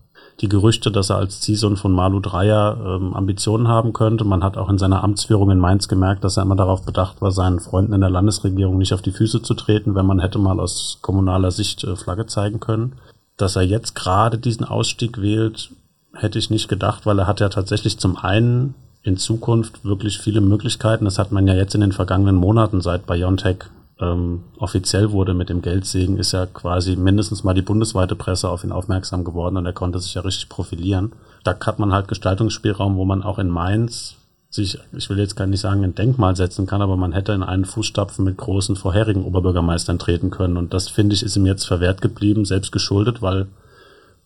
die 0.41 0.49
Gerüchte, 0.49 0.91
dass 0.91 1.11
er 1.11 1.17
als 1.17 1.41
Ziehsohn 1.41 1.77
von 1.77 1.93
Malu 1.93 2.21
Dreyer 2.21 2.77
ähm, 2.85 3.15
Ambitionen 3.15 3.69
haben 3.69 3.93
könnte. 3.93 4.25
Man 4.25 4.43
hat 4.43 4.57
auch 4.57 4.69
in 4.69 4.79
seiner 4.79 5.05
Amtsführung 5.05 5.51
in 5.51 5.59
Mainz 5.59 5.87
gemerkt, 5.87 6.25
dass 6.25 6.37
er 6.37 6.43
immer 6.43 6.57
darauf 6.57 6.85
bedacht 6.85 7.23
war, 7.23 7.31
seinen 7.31 7.61
Freunden 7.61 7.93
in 7.93 8.01
der 8.01 8.11
Landesregierung 8.11 8.79
nicht 8.79 8.93
auf 8.93 9.03
die 9.03 9.13
Füße 9.13 9.43
zu 9.43 9.55
treten, 9.55 9.95
wenn 9.95 10.07
man 10.07 10.21
hätte 10.21 10.39
mal 10.39 10.59
aus 10.59 10.99
kommunaler 11.03 11.51
Sicht 11.51 11.85
äh, 11.85 11.95
Flagge 11.95 12.27
zeigen 12.27 12.59
können. 12.59 12.95
Dass 13.37 13.57
er 13.57 13.63
jetzt 13.63 13.95
gerade 13.95 14.39
diesen 14.39 14.65
Ausstieg 14.65 15.21
wählt, 15.21 15.71
hätte 16.15 16.39
ich 16.39 16.51
nicht 16.51 16.69
gedacht, 16.69 17.07
weil 17.07 17.19
er 17.19 17.27
hat 17.27 17.41
ja 17.41 17.49
tatsächlich 17.49 17.99
zum 17.99 18.17
einen 18.17 18.75
in 19.03 19.17
Zukunft 19.17 19.85
wirklich 19.85 20.19
viele 20.19 20.41
Möglichkeiten. 20.41 21.05
Das 21.05 21.19
hat 21.19 21.31
man 21.31 21.47
ja 21.47 21.55
jetzt 21.55 21.75
in 21.75 21.81
den 21.81 21.93
vergangenen 21.93 22.37
Monaten 22.37 22.81
seit 22.81 23.07
Biontech 23.07 23.65
ähm, 24.13 24.45
offiziell 24.59 25.13
wurde 25.13 25.35
mit 25.35 25.49
dem 25.49 25.63
Geldsegen, 25.63 26.19
ist 26.19 26.33
ja 26.33 26.47
quasi 26.47 26.97
mindestens 26.97 27.45
mal 27.45 27.55
die 27.55 27.63
bundesweite 27.63 28.17
Presse 28.17 28.49
auf 28.49 28.65
ihn 28.65 28.73
aufmerksam 28.73 29.25
geworden 29.25 29.57
und 29.57 29.67
er 29.67 29.73
konnte 29.73 29.99
sich 29.99 30.15
ja 30.15 30.23
richtig 30.23 30.49
profilieren. 30.49 31.13
Da 31.45 31.57
hat 31.59 31.79
man 31.79 31.93
halt 31.93 32.09
Gestaltungsspielraum, 32.09 32.97
wo 32.97 33.05
man 33.05 33.23
auch 33.23 33.39
in 33.39 33.49
Mainz 33.49 34.17
sich, 34.51 34.79
ich 34.93 35.11
will 35.11 35.19
jetzt 35.19 35.35
gar 35.35 35.47
nicht 35.47 35.61
sagen, 35.61 35.83
ein 35.83 35.95
Denkmal 35.95 36.37
setzen 36.37 36.67
kann, 36.67 36.81
aber 36.81 36.97
man 36.97 37.13
hätte 37.13 37.33
in 37.33 37.43
einen 37.43 37.65
Fußstapfen 37.65 38.25
mit 38.25 38.37
großen 38.37 38.77
vorherigen 38.77 39.25
Oberbürgermeistern 39.25 39.99
treten 39.99 40.31
können. 40.31 40.57
Und 40.57 40.73
das, 40.73 40.89
finde 40.89 41.15
ich, 41.15 41.23
ist 41.23 41.37
ihm 41.37 41.47
jetzt 41.47 41.65
verwehrt 41.65 42.01
geblieben, 42.01 42.45
selbst 42.45 42.71
geschuldet, 42.71 43.21
weil 43.21 43.49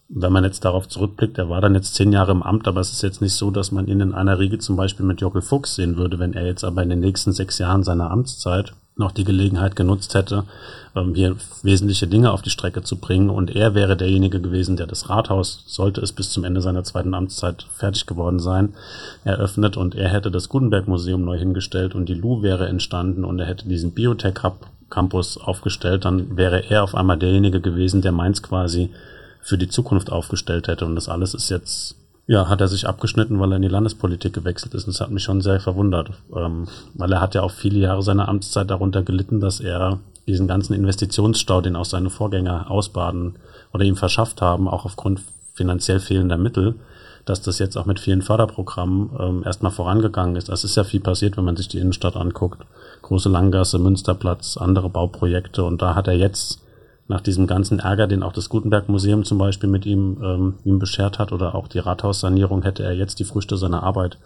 wenn 0.08 0.32
man 0.32 0.44
jetzt 0.44 0.64
darauf 0.64 0.88
zurückblickt, 0.88 1.38
er 1.38 1.50
war 1.50 1.60
dann 1.60 1.74
jetzt 1.74 1.94
zehn 1.94 2.12
Jahre 2.12 2.32
im 2.32 2.42
Amt, 2.42 2.66
aber 2.66 2.80
es 2.80 2.92
ist 2.92 3.02
jetzt 3.02 3.20
nicht 3.20 3.34
so, 3.34 3.50
dass 3.50 3.72
man 3.72 3.86
ihn 3.88 4.00
in 4.00 4.14
einer 4.14 4.38
Riege 4.38 4.58
zum 4.58 4.76
Beispiel 4.76 5.04
mit 5.04 5.20
Jockel 5.20 5.42
Fuchs 5.42 5.74
sehen 5.74 5.96
würde, 5.96 6.18
wenn 6.18 6.32
er 6.32 6.46
jetzt 6.46 6.64
aber 6.64 6.82
in 6.82 6.88
den 6.88 7.00
nächsten 7.00 7.32
sechs 7.32 7.58
Jahren 7.58 7.82
seiner 7.82 8.10
Amtszeit 8.10 8.72
noch 8.98 9.12
die 9.12 9.24
Gelegenheit 9.24 9.76
genutzt 9.76 10.14
hätte, 10.14 10.44
ähm, 10.94 11.14
hier 11.14 11.36
wesentliche 11.62 12.06
Dinge 12.06 12.32
auf 12.32 12.42
die 12.42 12.50
Strecke 12.50 12.82
zu 12.82 12.96
bringen. 12.96 13.30
Und 13.30 13.54
er 13.54 13.74
wäre 13.74 13.96
derjenige 13.96 14.40
gewesen, 14.40 14.76
der 14.76 14.86
das 14.86 15.08
Rathaus, 15.08 15.64
sollte 15.66 16.00
es 16.00 16.12
bis 16.12 16.30
zum 16.30 16.44
Ende 16.44 16.60
seiner 16.60 16.84
zweiten 16.84 17.14
Amtszeit 17.14 17.66
fertig 17.74 18.06
geworden 18.06 18.40
sein, 18.40 18.74
eröffnet. 19.24 19.76
Und 19.76 19.94
er 19.94 20.08
hätte 20.08 20.30
das 20.30 20.48
Gutenberg-Museum 20.48 21.24
neu 21.24 21.38
hingestellt 21.38 21.94
und 21.94 22.08
die 22.08 22.14
Lu 22.14 22.42
wäre 22.42 22.68
entstanden 22.68 23.24
und 23.24 23.38
er 23.38 23.46
hätte 23.46 23.68
diesen 23.68 23.92
Biotech-Hub 23.92 24.66
Campus 24.90 25.36
aufgestellt, 25.38 26.04
dann 26.04 26.36
wäre 26.36 26.70
er 26.70 26.82
auf 26.82 26.94
einmal 26.94 27.18
derjenige 27.18 27.60
gewesen, 27.60 28.02
der 28.02 28.12
Mainz 28.12 28.42
quasi 28.42 28.90
für 29.40 29.58
die 29.58 29.68
Zukunft 29.68 30.10
aufgestellt 30.10 30.68
hätte. 30.68 30.86
Und 30.86 30.94
das 30.94 31.08
alles 31.08 31.34
ist 31.34 31.50
jetzt 31.50 31.96
ja, 32.28 32.46
hat 32.46 32.60
er 32.60 32.68
sich 32.68 32.86
abgeschnitten, 32.86 33.40
weil 33.40 33.52
er 33.52 33.56
in 33.56 33.62
die 33.62 33.68
Landespolitik 33.68 34.34
gewechselt 34.34 34.74
ist. 34.74 34.84
Und 34.84 34.94
das 34.94 35.00
hat 35.00 35.10
mich 35.10 35.22
schon 35.22 35.40
sehr 35.40 35.60
verwundert, 35.60 36.10
ähm, 36.36 36.68
weil 36.92 37.10
er 37.10 37.22
hat 37.22 37.34
ja 37.34 37.42
auch 37.42 37.50
viele 37.50 37.78
Jahre 37.78 38.02
seiner 38.02 38.28
Amtszeit 38.28 38.70
darunter 38.70 39.02
gelitten, 39.02 39.40
dass 39.40 39.60
er 39.60 39.98
diesen 40.26 40.46
ganzen 40.46 40.74
Investitionsstau, 40.74 41.62
den 41.62 41.74
auch 41.74 41.86
seine 41.86 42.10
Vorgänger 42.10 42.70
ausbaden 42.70 43.36
oder 43.72 43.84
ihm 43.84 43.96
verschafft 43.96 44.42
haben, 44.42 44.68
auch 44.68 44.84
aufgrund 44.84 45.22
finanziell 45.54 46.00
fehlender 46.00 46.36
Mittel, 46.36 46.74
dass 47.24 47.40
das 47.40 47.58
jetzt 47.58 47.78
auch 47.78 47.86
mit 47.86 47.98
vielen 47.98 48.20
Förderprogrammen 48.20 49.08
ähm, 49.18 49.42
erstmal 49.46 49.72
vorangegangen 49.72 50.36
ist. 50.36 50.50
Es 50.50 50.64
ist 50.64 50.76
ja 50.76 50.84
viel 50.84 51.00
passiert, 51.00 51.38
wenn 51.38 51.46
man 51.46 51.56
sich 51.56 51.68
die 51.68 51.78
Innenstadt 51.78 52.14
anguckt. 52.14 52.60
Große 53.00 53.30
Langgasse, 53.30 53.78
Münsterplatz, 53.78 54.58
andere 54.58 54.90
Bauprojekte. 54.90 55.64
Und 55.64 55.80
da 55.80 55.94
hat 55.94 56.08
er 56.08 56.14
jetzt 56.14 56.60
nach 57.08 57.22
diesem 57.22 57.46
ganzen 57.46 57.80
Ärger, 57.80 58.06
den 58.06 58.22
auch 58.22 58.32
das 58.32 58.48
Gutenberg-Museum 58.48 59.24
zum 59.24 59.38
Beispiel 59.38 59.68
mit 59.68 59.86
ihm, 59.86 60.18
ähm, 60.22 60.54
ihm 60.64 60.78
beschert 60.78 61.18
hat, 61.18 61.32
oder 61.32 61.54
auch 61.54 61.66
die 61.66 61.78
Rathaussanierung, 61.78 62.62
hätte 62.62 62.84
er 62.84 62.92
jetzt 62.92 63.18
die 63.18 63.24
Früchte 63.24 63.56
seiner 63.56 63.82
Arbeit 63.82 64.18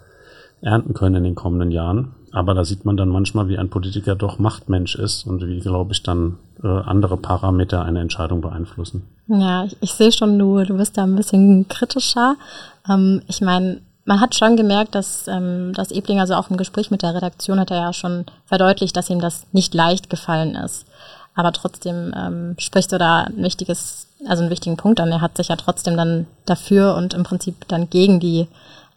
ernten 0.61 0.93
können 0.93 1.15
in 1.15 1.23
den 1.23 1.35
kommenden 1.35 1.71
Jahren. 1.71 2.15
Aber 2.31 2.53
da 2.53 2.63
sieht 2.63 2.85
man 2.85 2.97
dann 2.97 3.09
manchmal, 3.09 3.47
wie 3.47 3.57
ein 3.57 3.69
Politiker 3.69 4.15
doch 4.15 4.39
Machtmensch 4.39 4.95
ist 4.95 5.25
und 5.25 5.45
wie, 5.45 5.59
glaube 5.59 5.93
ich, 5.93 6.03
dann 6.03 6.37
äh, 6.63 6.67
andere 6.67 7.17
Parameter 7.17 7.83
eine 7.83 8.01
Entscheidung 8.01 8.41
beeinflussen. 8.41 9.03
Ja, 9.27 9.65
ich, 9.65 9.77
ich 9.81 9.93
sehe 9.93 10.11
schon, 10.11 10.39
du, 10.39 10.63
du 10.63 10.77
bist 10.77 10.97
da 10.97 11.03
ein 11.03 11.15
bisschen 11.15 11.67
kritischer. 11.67 12.35
Ähm, 12.89 13.21
ich 13.27 13.41
meine, 13.41 13.81
man 14.05 14.19
hat 14.19 14.35
schon 14.35 14.57
gemerkt, 14.57 14.95
dass, 14.95 15.27
ähm, 15.27 15.73
dass 15.73 15.91
Ebling, 15.91 16.19
also 16.19 16.33
auch 16.35 16.49
im 16.49 16.57
Gespräch 16.57 16.91
mit 16.91 17.01
der 17.01 17.15
Redaktion, 17.15 17.59
hat 17.59 17.71
er 17.71 17.77
ja 17.77 17.93
schon 17.93 18.25
verdeutlicht, 18.45 18.95
dass 18.97 19.09
ihm 19.09 19.21
das 19.21 19.45
nicht 19.51 19.73
leicht 19.73 20.09
gefallen 20.09 20.55
ist. 20.55 20.85
Aber 21.35 21.51
trotzdem 21.51 22.13
ähm, 22.15 22.55
sprichst 22.59 22.91
du 22.91 22.97
da 22.97 23.23
ein 23.23 23.43
wichtiges, 23.43 24.07
also 24.27 24.43
einen 24.43 24.51
wichtigen 24.51 24.77
Punkt 24.77 24.99
an. 24.99 25.11
Er 25.11 25.21
hat 25.21 25.37
sich 25.37 25.47
ja 25.47 25.55
trotzdem 25.55 25.97
dann 25.97 26.27
dafür 26.45 26.95
und 26.95 27.13
im 27.13 27.23
Prinzip 27.23 27.67
dann 27.67 27.89
gegen 27.89 28.19
die, 28.19 28.47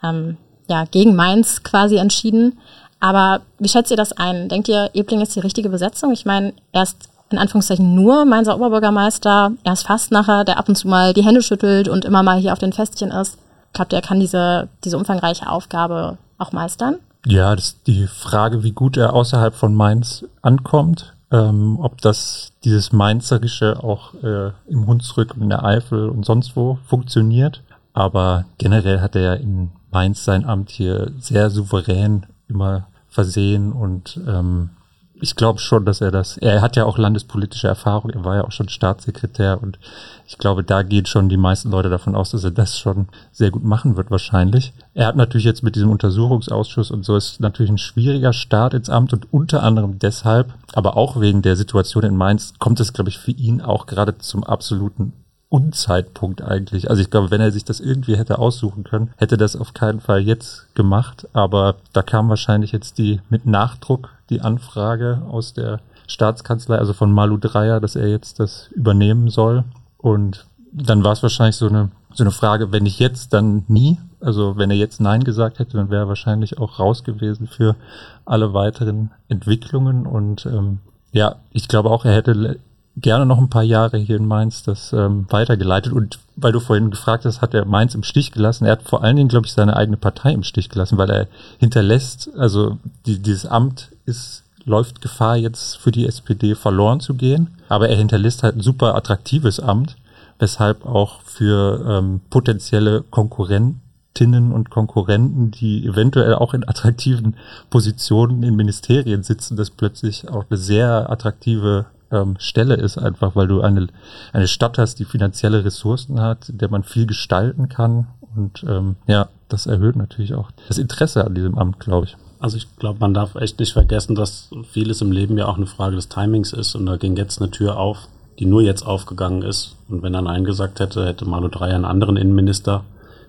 ähm, 0.03 0.37
ja, 0.69 0.85
gegen 0.85 1.17
Mainz 1.17 1.63
quasi 1.63 1.97
entschieden. 1.97 2.59
Aber 3.01 3.41
wie 3.59 3.69
schätzt 3.69 3.91
ihr 3.91 3.97
das 3.97 4.13
ein? 4.13 4.49
Denkt 4.49 4.69
ihr, 4.69 4.91
Ebling 4.95 5.21
ist 5.21 5.35
die 5.35 5.41
richtige 5.41 5.69
Besetzung? 5.69 6.13
Ich 6.13 6.27
meine, 6.27 6.53
er 6.73 6.83
ist 6.83 7.09
in 7.31 7.39
Anführungszeichen 7.39 7.95
nur 7.95 8.25
Mainzer 8.25 8.57
Oberbürgermeister. 8.57 9.53
Er 9.65 9.73
ist 9.73 9.87
fast 9.87 10.13
nachher, 10.13 10.45
der 10.45 10.59
ab 10.59 10.69
und 10.69 10.77
zu 10.77 10.89
mal 10.89 11.13
die 11.13 11.25
Hände 11.25 11.43
schüttelt 11.43 11.89
und 11.89 12.05
immer 12.05 12.23
mal 12.23 12.39
hier 12.39 12.53
auf 12.53 12.59
den 12.59 12.73
Festchen 12.73 13.11
ist. 13.11 13.39
Glaubt 13.73 13.93
ihr, 13.93 13.99
er 13.99 14.03
kann 14.03 14.21
diese, 14.21 14.69
diese 14.85 14.97
umfangreiche 14.97 15.49
Aufgabe 15.49 16.19
auch 16.39 16.53
meistern? 16.53 16.97
Ja, 17.27 17.57
das 17.57 17.67
ist 17.67 17.87
die 17.87 18.07
Frage, 18.07 18.63
wie 18.63 18.71
gut 18.71 18.97
er 18.97 19.13
außerhalb 19.13 19.55
von 19.55 19.75
Mainz 19.75 20.25
ankommt 20.43 21.16
ähm, 21.31 21.79
ob 21.81 22.01
das 22.01 22.53
dieses 22.65 22.93
Mainzerische 22.93 23.83
auch 23.83 24.15
äh, 24.23 24.53
im 24.69 24.87
Hunsrück 24.87 25.35
und 25.35 25.43
in 25.43 25.49
der 25.49 25.65
Eifel 25.65 26.09
und 26.09 26.25
sonst 26.25 26.57
wo 26.57 26.79
funktioniert. 26.87 27.63
Aber 27.93 28.45
generell 28.59 29.01
hat 29.01 29.17
er 29.17 29.23
ja 29.23 29.35
in 29.35 29.71
Mainz 29.91 30.25
sein 30.25 30.45
Amt 30.45 30.71
hier 30.71 31.11
sehr 31.19 31.51
souverän 31.51 32.27
immer 32.49 32.89
versehen 33.09 33.73
und 33.73 34.21
ähm, 34.27 34.71
ich 35.21 35.35
glaube 35.35 35.59
schon, 35.59 35.85
dass 35.85 36.01
er 36.01 36.11
das, 36.11 36.37
er 36.37 36.61
hat 36.61 36.77
ja 36.77 36.85
auch 36.85 36.99
landespolitische 36.99 37.69
Erfahrung, 37.69 38.11
er 38.11 38.25
war 38.25 38.37
ja 38.37 38.45
auch 38.45 38.53
schon 38.53 38.69
Staatssekretär 38.69 39.63
und 39.63 39.79
ich 40.27 40.39
glaube, 40.39 40.63
da 40.63 40.83
gehen 40.83 41.07
schon 41.07 41.29
die 41.29 41.37
meisten 41.37 41.71
Leute 41.71 41.89
davon 41.89 42.15
aus, 42.15 42.31
dass 42.31 42.45
er 42.45 42.51
das 42.51 42.79
schon 42.79 43.09
sehr 43.33 43.51
gut 43.51 43.65
machen 43.65 43.97
wird 43.97 44.11
wahrscheinlich. 44.11 44.73
Er 44.95 45.07
hat 45.07 45.17
natürlich 45.17 45.45
jetzt 45.45 45.63
mit 45.63 45.77
diesem 45.77 45.91
Untersuchungsausschuss 45.91 46.91
und 46.91 47.05
so 47.05 47.17
ist 47.17 47.41
natürlich 47.41 47.71
ein 47.71 47.79
schwieriger 47.79 48.33
Start 48.33 48.75
ins 48.75 48.91
Amt 48.91 49.13
und 49.13 49.33
unter 49.33 49.63
anderem 49.63 49.99
deshalb, 49.99 50.53
aber 50.75 50.97
auch 50.97 51.21
wegen 51.21 51.43
der 51.43 51.57
Situation 51.57 52.05
in 52.05 52.17
Mainz, 52.17 52.55
kommt 52.59 52.81
es, 52.81 52.93
glaube 52.93 53.11
ich, 53.11 53.19
für 53.19 53.33
ihn 53.33 53.61
auch 53.61 53.87
gerade 53.87 54.19
zum 54.19 54.45
absoluten 54.45 55.13
Unzeitpunkt 55.49 56.43
eigentlich. 56.43 56.91
Also 56.91 57.03
ich 57.03 57.11
glaube, 57.11 57.31
wenn 57.31 57.41
er 57.41 57.53
sich 57.53 57.65
das 57.65 57.81
irgendwie 57.81 58.17
hätte 58.17 58.39
aussuchen 58.39 58.85
können, 58.85 59.13
hätte 59.17 59.37
das 59.37 59.55
auf 59.55 59.75
keinen 59.75 60.01
Fall 60.01 60.21
jetzt 60.21 60.75
gemacht. 60.75 61.29
Aber 61.33 61.77
da 61.93 62.03
kam 62.03 62.29
wahrscheinlich 62.29 62.73
jetzt 62.73 62.99
die 62.99 63.21
mit 63.31 63.47
Nachdruck 63.47 64.11
die 64.29 64.41
Anfrage 64.41 65.23
aus 65.29 65.55
der 65.55 65.81
Staatskanzlei, 66.09 66.79
also 66.79 66.93
von 66.93 67.13
Malu 67.13 67.37
Dreyer, 67.37 67.81
dass 67.81 67.97
er 67.97 68.09
jetzt 68.09 68.41
das 68.41 68.69
übernehmen 68.73 69.29
soll. 69.29 69.65
Und 69.99 70.47
dann 70.73 71.05
war 71.05 71.13
es 71.13 71.23
wahrscheinlich 71.23 71.57
so 71.57 71.69
eine, 71.69 71.91
so 72.13 72.25
eine 72.25 72.33
Frage, 72.33 72.73
wenn 72.73 72.87
ich 72.87 72.99
jetzt, 72.99 73.33
dann 73.33 73.65
nie. 73.69 73.99
Also 74.21 74.57
wenn 74.57 74.71
er 74.71 74.77
jetzt 74.77 75.01
Nein 75.01 75.25
gesagt 75.25 75.59
hätte, 75.59 75.77
dann 75.77 75.91
wäre 75.91 76.05
er 76.05 76.09
wahrscheinlich 76.09 76.59
auch 76.59 76.79
raus 76.79 77.05
gewesen 77.05 77.47
für 77.47 77.77
alle 78.25 78.53
weiteren 78.53 79.11
Entwicklungen. 79.29 80.07
Und 80.07 80.47
ähm, 80.47 80.79
ja, 81.13 81.37
ich 81.53 81.69
glaube 81.69 81.91
auch, 81.91 82.05
er 82.05 82.15
hätte 82.15 82.59
gerne 82.97 83.27
noch 83.27 83.39
ein 83.39 83.51
paar 83.51 83.63
Jahre 83.63 83.99
hier 83.99 84.17
in 84.17 84.27
Mainz 84.27 84.63
das 84.63 84.93
ähm, 84.93 85.27
weitergeleitet. 85.29 85.93
Und 85.93 86.19
weil 86.37 86.53
du 86.53 86.61
vorhin 86.61 86.91
gefragt 86.91 87.25
hast, 87.25 87.43
hat 87.43 87.55
er 87.55 87.65
Mainz 87.65 87.95
im 87.95 88.03
Stich 88.03 88.33
gelassen. 88.33 88.65
Er 88.65 88.73
hat 88.73 88.83
vor 88.83 89.05
allen 89.05 89.17
Dingen, 89.17 89.29
glaube 89.29 89.47
ich, 89.47 89.53
seine 89.53 89.77
eigene 89.77 89.97
Partei 89.97 90.33
im 90.33 90.43
Stich 90.43 90.69
gelassen, 90.69 90.99
weil 90.99 91.11
er 91.11 91.29
hinterlässt, 91.59 92.31
also 92.37 92.79
die, 93.07 93.19
dieses 93.19 93.47
Amt 93.47 93.91
ist 94.07 94.45
läuft 94.67 95.01
Gefahr, 95.01 95.37
jetzt 95.37 95.79
für 95.79 95.93
die 95.93 96.07
SPD 96.07 96.55
verloren 96.55 97.01
zu 97.01 97.15
gehen. 97.15 97.57
Aber 97.69 97.89
er 97.89 97.97
hinterlässt 97.97 98.43
halt 98.43 98.57
ein 98.57 98.63
super 98.63 98.95
attraktives 98.95 99.61
Amt, 99.61 99.97
weshalb 100.39 100.85
auch 100.85 101.23
für 101.23 101.85
ähm, 101.89 102.21
potenzielle 102.29 103.03
Konkurrentinnen 103.03 104.53
und 104.53 104.71
Konkurrenten, 104.71 105.53
die 105.53 105.87
eventuell 105.87 106.35
auch 106.35 106.53
in 106.53 106.69
attraktiven 106.69 107.37
Positionen 107.71 108.43
in 108.43 108.57
Ministerien 108.57 109.23
sitzen, 109.23 109.57
das 109.57 109.71
plötzlich 109.71 110.29
auch 110.29 110.45
eine 110.51 110.59
sehr 110.59 111.11
attraktive 111.11 111.87
ähm, 112.11 112.37
Stelle 112.39 112.75
ist, 112.75 112.99
einfach 112.99 113.37
weil 113.37 113.49
du 113.49 113.61
eine, 113.61 113.89
eine 114.33 114.49
Stadt 114.49 114.79
hast, 114.79 114.99
die 114.99 115.05
finanzielle 115.05 115.65
Ressourcen 115.65 116.21
hat, 116.21 116.49
in 116.49 116.59
der 116.59 116.71
man 116.71 116.83
viel 116.83 117.07
gestalten 117.07 117.69
kann. 117.69 118.07
Und 118.35 118.65
ähm, 118.69 118.97
ja, 119.07 119.29
das 119.49 119.67
erhöht 119.67 119.97
natürlich 119.97 120.35
auch 120.35 120.51
das 120.69 120.79
Interesse 120.79 121.25
an 121.25 121.35
diesem 121.35 121.59
Amt, 121.59 121.81
glaube 121.81 122.07
ich. 122.07 122.17
Also 122.39 122.59
ich 122.59 122.77
glaube, 122.77 123.01
man 123.01 123.15
darf 123.15 123.35
echt 123.35 123.59
nicht 123.59 123.73
vergessen, 123.73 124.15
dass 124.15 124.51
vieles 124.71 125.01
im 125.01 125.11
Leben 125.11 125.39
ja 125.39 125.47
auch 125.47 125.57
eine 125.57 125.67
Frage 125.67 125.97
des 125.97 126.09
Timings 126.09 126.53
ist. 126.53 126.75
Und 126.75 126.87
da 126.87 126.97
ging 126.97 127.17
jetzt 127.17 127.41
eine 127.41 127.51
Tür 127.51 127.79
auf, 127.79 128.09
die 128.39 128.47
nur 128.47 128.63
jetzt 128.63 128.87
aufgegangen 128.87 129.43
ist. 129.43 129.77
Und 129.89 130.03
wenn 130.03 130.15
er 130.15 130.23
Nein 130.23 130.45
gesagt 130.45 130.81
hätte, 130.81 131.07
hätte 131.07 131.25
Malu 131.25 131.49
Dreyer 131.49 131.75
einen 131.75 131.85
anderen 131.85 132.17
Innenminister 132.17 132.85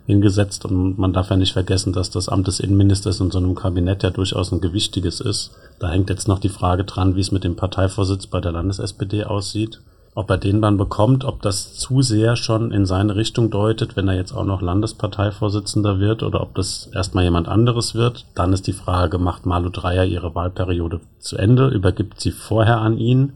hingesetzt. 0.08 0.66
Und 0.66 0.98
man 0.98 1.14
darf 1.14 1.30
ja 1.30 1.36
nicht 1.36 1.54
vergessen, 1.54 1.94
dass 1.94 2.10
das 2.10 2.30
Amt 2.30 2.48
des 2.48 2.60
Innenministers 2.60 3.20
in 3.20 3.30
so 3.30 3.38
einem 3.38 3.54
Kabinett 3.54 4.02
ja 4.02 4.10
durchaus 4.10 4.52
ein 4.52 4.62
gewichtiges 4.62 5.20
ist. 5.20 5.52
Da 5.80 5.90
hängt 5.90 6.10
jetzt 6.10 6.28
noch 6.28 6.40
die 6.40 6.50
Frage 6.50 6.86
dran, 6.86 7.16
wie 7.16 7.20
es 7.20 7.32
mit 7.32 7.44
dem 7.44 7.56
Parteivorsitz 7.56 8.26
bei 8.26 8.42
der 8.42 8.54
Landes-SPD 8.54 9.26
aussieht. 9.26 9.82
Ob 10.16 10.32
er 10.32 10.38
den 10.38 10.64
dann 10.64 10.78
bekommt, 10.78 11.26
ob 11.26 11.44
das 11.44 11.76
zu 11.76 12.02
sehr 12.02 12.36
schon 12.38 12.72
in 12.72 12.88
seine 12.88 13.16
Richtung 13.16 13.52
deutet, 13.52 13.96
wenn 13.96 14.08
er 14.08 14.16
jetzt 14.16 14.32
auch 14.32 14.46
noch 14.46 14.64
Landesparteivorsitzender 14.64 16.00
wird 16.00 16.24
oder 16.24 16.42
ob 16.42 16.56
das 16.56 16.90
erstmal 16.92 17.26
jemand 17.26 17.48
anderes 17.48 17.94
wird. 17.94 18.26
Dann 18.34 18.52
ist 18.52 18.66
die 18.66 18.74
Frage, 18.74 19.20
macht 19.20 19.46
Malu 19.46 19.70
Dreyer 19.70 20.06
ihre 20.06 20.34
Wahlperiode 20.34 21.02
zu 21.20 21.38
Ende, 21.38 21.68
übergibt 21.68 22.20
sie 22.20 22.32
vorher 22.32 22.80
an 22.80 22.98
ihn 22.98 23.34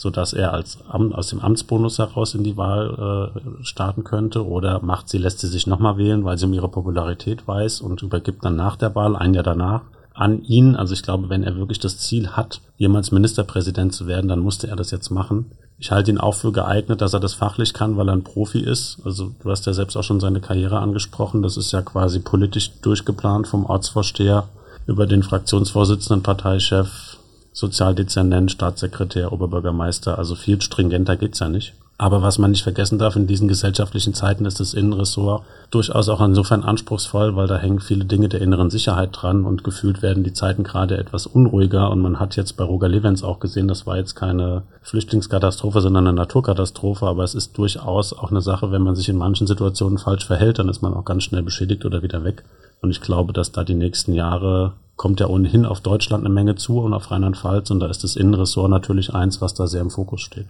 so 0.00 0.08
dass 0.08 0.32
er 0.32 0.54
als 0.54 0.78
aus 0.88 1.28
dem 1.28 1.40
Amtsbonus 1.40 1.98
heraus 1.98 2.34
in 2.34 2.42
die 2.42 2.56
Wahl 2.56 3.34
äh, 3.36 3.62
starten 3.62 4.02
könnte 4.02 4.46
oder 4.46 4.80
macht 4.80 5.10
sie, 5.10 5.18
lässt 5.18 5.40
sie 5.40 5.46
sich 5.46 5.66
nochmal 5.66 5.98
wählen, 5.98 6.24
weil 6.24 6.38
sie 6.38 6.46
um 6.46 6.54
ihre 6.54 6.70
Popularität 6.70 7.46
weiß 7.46 7.82
und 7.82 8.00
übergibt 8.00 8.42
dann 8.42 8.56
nach 8.56 8.76
der 8.76 8.94
Wahl, 8.94 9.14
ein 9.14 9.34
Jahr 9.34 9.44
danach, 9.44 9.82
an 10.14 10.42
ihn. 10.42 10.74
Also 10.74 10.94
ich 10.94 11.02
glaube, 11.02 11.28
wenn 11.28 11.42
er 11.42 11.56
wirklich 11.56 11.80
das 11.80 11.98
Ziel 11.98 12.30
hat, 12.30 12.62
jemals 12.78 13.12
Ministerpräsident 13.12 13.92
zu 13.92 14.06
werden, 14.06 14.28
dann 14.28 14.40
musste 14.40 14.68
er 14.68 14.76
das 14.76 14.90
jetzt 14.90 15.10
machen. 15.10 15.52
Ich 15.78 15.90
halte 15.90 16.10
ihn 16.10 16.18
auch 16.18 16.34
für 16.34 16.50
geeignet, 16.50 17.02
dass 17.02 17.12
er 17.12 17.20
das 17.20 17.34
fachlich 17.34 17.74
kann, 17.74 17.98
weil 17.98 18.08
er 18.08 18.14
ein 18.14 18.24
Profi 18.24 18.60
ist. 18.60 19.00
Also 19.04 19.32
du 19.42 19.50
hast 19.50 19.66
ja 19.66 19.74
selbst 19.74 19.96
auch 19.98 20.04
schon 20.04 20.20
seine 20.20 20.40
Karriere 20.40 20.78
angesprochen. 20.78 21.42
Das 21.42 21.58
ist 21.58 21.72
ja 21.72 21.82
quasi 21.82 22.20
politisch 22.20 22.70
durchgeplant 22.80 23.48
vom 23.48 23.66
Ortsvorsteher 23.66 24.48
über 24.86 25.06
den 25.06 25.22
Fraktionsvorsitzenden, 25.22 26.22
Parteichef, 26.22 27.09
Sozialdezernent, 27.52 28.50
Staatssekretär, 28.50 29.32
Oberbürgermeister, 29.32 30.18
also 30.18 30.34
viel 30.34 30.60
stringenter 30.60 31.16
geht's 31.16 31.40
ja 31.40 31.48
nicht. 31.48 31.74
Aber 32.00 32.22
was 32.22 32.38
man 32.38 32.52
nicht 32.52 32.62
vergessen 32.62 32.98
darf, 32.98 33.14
in 33.14 33.26
diesen 33.26 33.46
gesellschaftlichen 33.46 34.14
Zeiten 34.14 34.46
ist 34.46 34.58
das 34.58 34.72
Innenressort 34.72 35.42
durchaus 35.70 36.08
auch 36.08 36.22
insofern 36.22 36.62
anspruchsvoll, 36.62 37.36
weil 37.36 37.46
da 37.46 37.58
hängen 37.58 37.78
viele 37.80 38.06
Dinge 38.06 38.30
der 38.30 38.40
inneren 38.40 38.70
Sicherheit 38.70 39.10
dran 39.12 39.44
und 39.44 39.64
gefühlt 39.64 40.00
werden 40.00 40.24
die 40.24 40.32
Zeiten 40.32 40.62
gerade 40.62 40.96
etwas 40.96 41.26
unruhiger. 41.26 41.90
Und 41.90 42.00
man 42.00 42.18
hat 42.18 42.36
jetzt 42.36 42.56
bei 42.56 42.64
Roger 42.64 42.88
Levens 42.88 43.22
auch 43.22 43.38
gesehen, 43.38 43.68
das 43.68 43.86
war 43.86 43.98
jetzt 43.98 44.14
keine 44.14 44.62
Flüchtlingskatastrophe, 44.80 45.82
sondern 45.82 46.06
eine 46.06 46.16
Naturkatastrophe. 46.16 47.04
Aber 47.04 47.22
es 47.22 47.34
ist 47.34 47.58
durchaus 47.58 48.14
auch 48.14 48.30
eine 48.30 48.40
Sache, 48.40 48.72
wenn 48.72 48.80
man 48.80 48.96
sich 48.96 49.10
in 49.10 49.18
manchen 49.18 49.46
Situationen 49.46 49.98
falsch 49.98 50.26
verhält, 50.26 50.58
dann 50.58 50.70
ist 50.70 50.80
man 50.80 50.94
auch 50.94 51.04
ganz 51.04 51.24
schnell 51.24 51.42
beschädigt 51.42 51.84
oder 51.84 52.02
wieder 52.02 52.24
weg. 52.24 52.44
Und 52.82 52.90
ich 52.90 53.00
glaube, 53.00 53.32
dass 53.32 53.52
da 53.52 53.64
die 53.64 53.74
nächsten 53.74 54.14
Jahre 54.14 54.74
kommt 54.96 55.20
ja 55.20 55.28
ohnehin 55.28 55.64
auf 55.64 55.80
Deutschland 55.80 56.24
eine 56.24 56.34
Menge 56.34 56.56
zu 56.56 56.78
und 56.78 56.92
auf 56.92 57.10
Rheinland-Pfalz. 57.10 57.70
Und 57.70 57.80
da 57.80 57.86
ist 57.86 58.04
das 58.04 58.16
Innenressort 58.16 58.70
natürlich 58.70 59.14
eins, 59.14 59.40
was 59.40 59.54
da 59.54 59.66
sehr 59.66 59.80
im 59.80 59.90
Fokus 59.90 60.20
steht. 60.20 60.48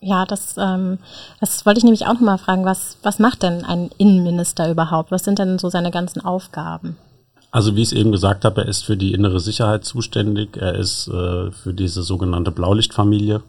Ja, 0.00 0.24
das, 0.24 0.56
ähm, 0.58 0.98
das 1.38 1.64
wollte 1.64 1.78
ich 1.78 1.84
nämlich 1.84 2.06
auch 2.06 2.14
nochmal 2.14 2.38
fragen. 2.38 2.64
Was, 2.64 2.98
was 3.04 3.20
macht 3.20 3.44
denn 3.44 3.64
ein 3.64 3.90
Innenminister 3.98 4.68
überhaupt? 4.68 5.12
Was 5.12 5.22
sind 5.22 5.38
denn 5.38 5.58
so 5.60 5.68
seine 5.68 5.92
ganzen 5.92 6.24
Aufgaben? 6.24 6.96
Also 7.52 7.76
wie 7.76 7.82
ich 7.82 7.92
es 7.92 7.92
eben 7.92 8.10
gesagt 8.10 8.44
habe, 8.44 8.62
er 8.62 8.68
ist 8.68 8.82
für 8.82 8.96
die 8.96 9.12
innere 9.12 9.38
Sicherheit 9.38 9.84
zuständig. 9.84 10.56
Er 10.56 10.74
ist 10.74 11.06
äh, 11.06 11.52
für 11.52 11.72
diese 11.72 12.02
sogenannte 12.02 12.50
Blaulichtfamilie 12.50 13.42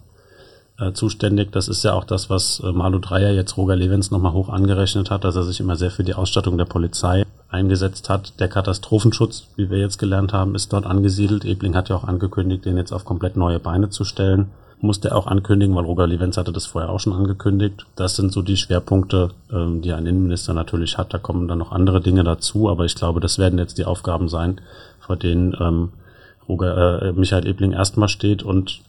äh, 0.77 0.91
zuständig. 0.91 1.51
Das 1.51 1.67
ist 1.67 1.83
ja 1.83 1.93
auch 1.93 2.03
das, 2.03 2.29
was 2.29 2.59
äh, 2.59 2.71
Malu 2.71 2.99
Dreyer 2.99 3.31
jetzt 3.31 3.57
Roger 3.57 3.75
Levens 3.75 4.11
nochmal 4.11 4.33
hoch 4.33 4.49
angerechnet 4.49 5.09
hat, 5.09 5.23
dass 5.23 5.35
er 5.35 5.43
sich 5.43 5.59
immer 5.59 5.77
sehr 5.77 5.89
für 5.89 6.03
die 6.03 6.13
Ausstattung 6.13 6.59
der 6.59 6.65
Polizei 6.65 7.25
eingesetzt 7.53 8.09
hat. 8.09 8.39
Der 8.39 8.47
Katastrophenschutz, 8.47 9.47
wie 9.55 9.69
wir 9.69 9.79
jetzt 9.79 9.99
gelernt 9.99 10.33
haben, 10.33 10.55
ist 10.55 10.73
dort 10.73 10.85
angesiedelt. 10.85 11.45
Ebling 11.45 11.75
hat 11.75 11.89
ja 11.89 11.95
auch 11.95 12.03
angekündigt, 12.03 12.65
den 12.65 12.77
jetzt 12.77 12.91
auf 12.91 13.05
komplett 13.05 13.37
neue 13.37 13.59
Beine 13.59 13.89
zu 13.89 14.03
stellen 14.03 14.49
musste 14.83 15.09
er 15.09 15.15
auch 15.15 15.27
ankündigen, 15.27 15.75
weil 15.75 15.85
Roger 15.85 16.07
Livenz 16.07 16.35
hatte 16.35 16.51
das 16.51 16.65
vorher 16.65 16.91
auch 16.91 16.99
schon 16.99 17.13
angekündigt. 17.13 17.85
Das 17.95 18.17
sind 18.17 18.33
so 18.33 18.41
die 18.41 18.57
Schwerpunkte, 18.57 19.31
ähm, 19.51 19.81
die 19.81 19.93
ein 19.93 20.05
Innenminister 20.05 20.53
natürlich 20.53 20.97
hat. 20.97 21.13
Da 21.13 21.17
kommen 21.17 21.47
dann 21.47 21.59
noch 21.59 21.71
andere 21.71 22.01
Dinge 22.01 22.25
dazu, 22.25 22.69
aber 22.69 22.83
ich 22.83 22.95
glaube, 22.95 23.21
das 23.21 23.39
werden 23.39 23.57
jetzt 23.57 23.77
die 23.77 23.85
Aufgaben 23.85 24.27
sein, 24.27 24.59
vor 24.99 25.15
denen 25.15 25.55
ähm, 25.59 25.93
Roger, 26.49 27.01
äh, 27.01 27.13
Michael 27.13 27.47
Ebling 27.47 27.71
erstmal 27.71 28.09
steht 28.09 28.43
und 28.43 28.81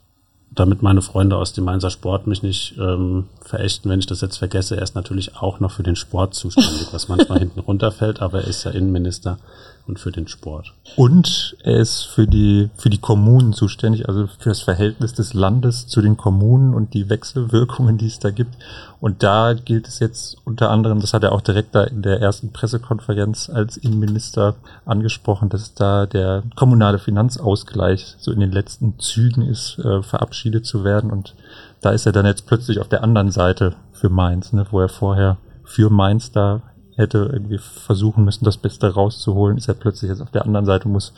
damit 0.51 0.83
meine 0.83 1.03
Freunde 1.03 1.37
aus 1.37 1.53
dem 1.53 1.65
Mainzer 1.65 1.91
Sport 1.91 2.27
mich 2.27 2.43
nicht 2.43 2.77
ähm, 2.79 3.27
verächten, 3.41 3.91
wenn 3.91 3.99
ich 3.99 4.07
das 4.07 4.21
jetzt 4.21 4.37
vergesse, 4.37 4.77
er 4.77 4.83
ist 4.83 4.95
natürlich 4.95 5.37
auch 5.37 5.61
noch 5.61 5.73
für 5.73 5.83
den 5.83 5.97
Sport 5.97 6.35
zuständig, 6.35 6.89
was 6.93 7.09
manchmal 7.09 7.39
hinten 7.41 7.61
runterfällt, 7.61 8.23
aber 8.23 8.43
er 8.43 8.49
ist 8.49 8.65
ja 8.65 8.71
Innenminister 8.71 9.39
und 9.87 9.99
für 9.99 10.11
den 10.11 10.29
Sport. 10.29 10.73
Und 10.97 11.57
er 11.63 11.77
ist 11.77 12.05
für 12.05 12.27
die, 12.27 12.71
für 12.77 12.89
die 12.89 12.99
Kommunen 12.99 13.53
zuständig, 13.53 14.09
also 14.09 14.27
für 14.27 14.49
das 14.49 14.61
Verhältnis 14.61 15.13
des 15.13 15.35
Landes 15.35 15.87
zu 15.87 16.01
den 16.01 16.17
Kommunen 16.17 16.75
und 16.75 16.95
die 16.95 17.11
Wechselwirkungen, 17.11 17.99
die 17.99 18.07
es 18.07 18.19
da 18.19 18.31
gibt. 18.31 18.57
Und 19.01 19.23
da 19.23 19.53
gilt 19.53 19.87
es 19.87 19.99
jetzt 19.99 20.39
unter 20.45 20.71
anderem, 20.71 21.01
das 21.01 21.13
hat 21.13 21.23
er 21.23 21.33
auch 21.33 21.43
direkt 21.43 21.75
da 21.75 21.85
in 21.85 22.01
der 22.01 22.21
ersten 22.21 22.51
Pressekonferenz 22.53 23.51
als 23.51 23.77
Innenminister 23.77 24.55
angesprochen, 24.87 25.51
dass 25.51 25.75
da 25.75 26.07
der 26.07 26.43
kommunale 26.57 26.99
Finanzausgleich 26.99 28.17
so 28.19 28.33
in 28.33 28.41
den 28.41 28.53
letzten 28.53 28.99
Zügen 28.99 29.43
ist, 29.43 29.79
äh, 29.79 30.03
verabschiedet 30.03 30.65
zu 30.65 30.85
werden. 30.85 31.11
Und 31.11 31.35
da 31.83 31.91
ist 31.91 32.07
er 32.07 32.13
dann 32.13 32.25
jetzt 32.25 32.47
plötzlich 32.47 32.81
auf 32.81 32.89
der 32.89 33.03
anderen 33.03 33.31
Seite 33.31 33.75
für 33.93 34.09
Mainz, 34.09 34.55
ne, 34.55 34.67
wo 34.71 34.81
er 34.81 34.89
vorher 34.89 35.37
für 35.65 35.91
Mainz 35.91 36.33
da 36.33 36.63
hätte 36.97 37.31
irgendwie 37.33 37.59
versuchen 37.59 38.25
müssen, 38.25 38.45
das 38.45 38.57
Beste 38.57 38.95
rauszuholen, 38.95 39.57
ist 39.57 39.69
er 39.69 39.75
plötzlich 39.75 40.11
jetzt 40.11 40.21
auf 40.21 40.31
der 40.31 40.45
anderen 40.45 40.67
Seite 40.67 40.87
und 40.87 40.93
muss 40.93 41.13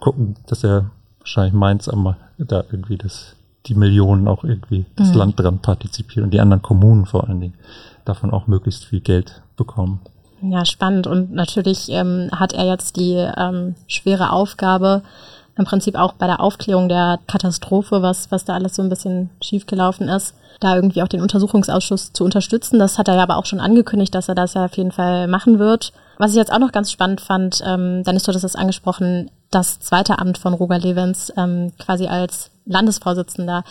gucken, 0.00 0.36
dass 0.46 0.64
er 0.64 0.90
wahrscheinlich 1.18 1.54
Mainz 1.54 1.88
am, 1.88 2.16
da 2.38 2.64
irgendwie 2.70 2.96
das, 2.96 3.36
die 3.66 3.74
Millionen 3.74 4.28
auch 4.28 4.44
irgendwie 4.44 4.86
das 4.96 5.08
mhm. 5.08 5.14
Land 5.14 5.40
dran 5.40 5.58
partizipiert 5.58 6.24
und 6.24 6.32
die 6.32 6.40
anderen 6.40 6.62
Kommunen 6.62 7.06
vor 7.06 7.28
allen 7.28 7.40
Dingen 7.40 7.54
davon 8.04 8.30
auch 8.30 8.46
möglichst 8.46 8.84
viel 8.84 9.00
Geld 9.00 9.42
bekommen. 9.56 10.00
Ja, 10.42 10.64
spannend. 10.64 11.06
Und 11.06 11.32
natürlich 11.32 11.90
ähm, 11.90 12.30
hat 12.32 12.54
er 12.54 12.66
jetzt 12.66 12.96
die 12.96 13.12
ähm, 13.14 13.74
schwere 13.86 14.32
Aufgabe, 14.32 15.02
im 15.60 15.66
Prinzip 15.66 15.94
auch 15.94 16.14
bei 16.14 16.26
der 16.26 16.40
Aufklärung 16.40 16.88
der 16.88 17.20
Katastrophe, 17.28 18.02
was, 18.02 18.30
was 18.30 18.44
da 18.44 18.54
alles 18.54 18.74
so 18.74 18.82
ein 18.82 18.88
bisschen 18.88 19.30
schiefgelaufen 19.42 20.08
ist, 20.08 20.34
da 20.58 20.74
irgendwie 20.74 21.02
auch 21.02 21.08
den 21.08 21.22
Untersuchungsausschuss 21.22 22.12
zu 22.12 22.24
unterstützen. 22.24 22.78
Das 22.78 22.98
hat 22.98 23.08
er 23.08 23.14
ja 23.14 23.22
aber 23.22 23.36
auch 23.36 23.46
schon 23.46 23.60
angekündigt, 23.60 24.14
dass 24.14 24.28
er 24.28 24.34
das 24.34 24.54
ja 24.54 24.64
auf 24.64 24.76
jeden 24.76 24.92
Fall 24.92 25.28
machen 25.28 25.58
wird. 25.58 25.92
Was 26.18 26.32
ich 26.32 26.36
jetzt 26.36 26.52
auch 26.52 26.58
noch 26.58 26.72
ganz 26.72 26.90
spannend 26.90 27.20
fand, 27.20 27.62
ähm, 27.64 28.02
Dennis, 28.04 28.24
du 28.24 28.32
hast 28.32 28.42
es 28.42 28.56
angesprochen, 28.56 29.30
das 29.50 29.80
zweite 29.80 30.18
Amt 30.18 30.38
von 30.38 30.54
Roger 30.54 30.78
Levens 30.78 31.32
ähm, 31.36 31.72
quasi 31.78 32.06
als 32.06 32.50
Landesvorsitzender. 32.66 33.64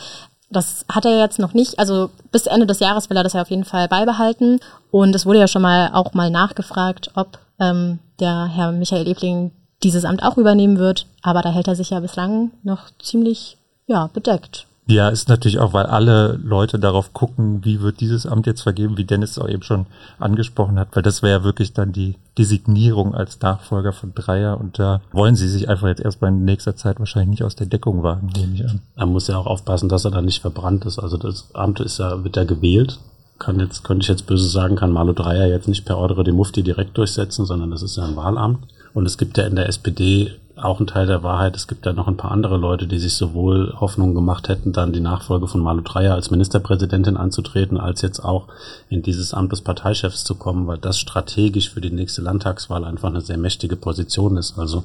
Das 0.51 0.85
hat 0.91 1.05
er 1.05 1.19
jetzt 1.19 1.37
noch 1.37 1.53
nicht, 1.53 1.77
also 1.77 2.09
bis 2.31 2.47
Ende 2.47 2.65
des 2.65 2.79
Jahres 2.79 3.09
will 3.09 3.17
er 3.17 3.23
das 3.23 3.33
ja 3.33 3.41
auf 3.41 3.51
jeden 3.51 3.65
Fall 3.65 3.87
beibehalten. 3.87 4.59
Und 4.89 5.13
es 5.15 5.25
wurde 5.25 5.39
ja 5.39 5.47
schon 5.47 5.61
mal 5.61 5.91
auch 5.93 6.13
mal 6.13 6.31
nachgefragt, 6.31 7.11
ob 7.15 7.37
ähm, 7.59 7.99
der 8.19 8.45
Herr 8.45 8.71
Michael 8.71 9.07
Ebling 9.07 9.51
dieses 9.83 10.05
Amt 10.05 10.23
auch 10.23 10.37
übernehmen 10.37 10.77
wird. 10.77 11.05
Aber 11.21 11.41
da 11.41 11.51
hält 11.51 11.67
er 11.67 11.75
sich 11.75 11.91
ja 11.91 11.99
bislang 11.99 12.51
noch 12.63 12.89
ziemlich 12.99 13.57
ja, 13.87 14.09
bedeckt. 14.13 14.67
Ja, 14.89 15.09
ist 15.09 15.29
natürlich 15.29 15.59
auch, 15.59 15.71
weil 15.73 15.85
alle 15.85 16.39
Leute 16.43 16.79
darauf 16.79 17.13
gucken, 17.13 17.63
wie 17.63 17.79
wird 17.79 17.99
dieses 17.99 18.25
Amt 18.25 18.47
jetzt 18.47 18.63
vergeben, 18.63 18.97
wie 18.97 19.03
Dennis 19.03 19.37
auch 19.37 19.47
eben 19.47 19.61
schon 19.61 19.85
angesprochen 20.17 20.79
hat, 20.79 20.95
weil 20.95 21.03
das 21.03 21.21
wäre 21.21 21.39
ja 21.39 21.43
wirklich 21.43 21.73
dann 21.73 21.91
die 21.91 22.15
Designierung 22.39 23.13
als 23.13 23.39
Nachfolger 23.39 23.93
von 23.93 24.15
Dreier 24.15 24.59
und 24.59 24.79
da 24.79 25.01
wollen 25.11 25.35
sie 25.35 25.47
sich 25.47 25.69
einfach 25.69 25.87
jetzt 25.89 26.01
erstmal 26.01 26.31
in 26.31 26.43
nächster 26.43 26.75
Zeit 26.75 26.97
wahrscheinlich 26.97 27.29
nicht 27.29 27.43
aus 27.43 27.55
der 27.55 27.67
Deckung 27.67 28.01
wagen, 28.01 28.31
nehme 28.35 28.55
ich 28.55 28.67
an. 28.67 28.81
Er 28.95 29.05
muss 29.05 29.27
ja 29.27 29.37
auch 29.37 29.45
aufpassen, 29.45 29.89
dass 29.89 30.05
er 30.05 30.11
da 30.11 30.23
nicht 30.23 30.41
verbrannt 30.41 30.85
ist. 30.85 30.97
Also 30.97 31.17
das 31.17 31.53
Amt 31.53 31.81
ist 31.81 31.99
ja, 31.99 32.23
wird 32.23 32.35
ja 32.35 32.45
gewählt. 32.45 32.97
Kann 33.37 33.59
jetzt, 33.59 33.83
könnte 33.83 34.01
ich 34.01 34.09
jetzt 34.09 34.25
böse 34.25 34.49
sagen, 34.49 34.75
kann 34.75 34.91
Malu 34.91 35.13
Dreier 35.13 35.45
jetzt 35.45 35.67
nicht 35.67 35.85
per 35.85 35.99
Ordre 35.99 36.23
die 36.23 36.31
Mufti 36.31 36.63
direkt 36.63 36.97
durchsetzen, 36.97 37.45
sondern 37.45 37.69
das 37.69 37.83
ist 37.83 37.95
ja 37.95 38.05
ein 38.05 38.15
Wahlamt. 38.15 38.65
Und 38.93 39.05
es 39.05 39.17
gibt 39.17 39.37
ja 39.37 39.45
in 39.45 39.55
der 39.55 39.67
SPD 39.67 40.33
auch 40.63 40.79
ein 40.79 40.87
Teil 40.87 41.07
der 41.07 41.23
Wahrheit. 41.23 41.55
Es 41.55 41.67
gibt 41.67 41.85
ja 41.85 41.93
noch 41.93 42.07
ein 42.07 42.17
paar 42.17 42.31
andere 42.31 42.57
Leute, 42.57 42.87
die 42.87 42.99
sich 42.99 43.13
sowohl 43.13 43.73
Hoffnungen 43.79 44.15
gemacht 44.15 44.49
hätten, 44.49 44.73
dann 44.73 44.93
die 44.93 44.99
Nachfolge 44.99 45.47
von 45.47 45.61
Malu 45.61 45.81
Dreyer 45.81 46.13
als 46.13 46.31
Ministerpräsidentin 46.31 47.17
anzutreten, 47.17 47.77
als 47.77 48.01
jetzt 48.01 48.19
auch 48.19 48.47
in 48.89 49.01
dieses 49.01 49.33
Amt 49.33 49.51
des 49.51 49.61
Parteichefs 49.61 50.23
zu 50.23 50.35
kommen, 50.35 50.67
weil 50.67 50.77
das 50.77 50.99
strategisch 50.99 51.69
für 51.69 51.81
die 51.81 51.91
nächste 51.91 52.21
Landtagswahl 52.21 52.83
einfach 52.83 53.09
eine 53.09 53.21
sehr 53.21 53.37
mächtige 53.37 53.75
Position 53.75 54.37
ist. 54.37 54.57
Also 54.59 54.83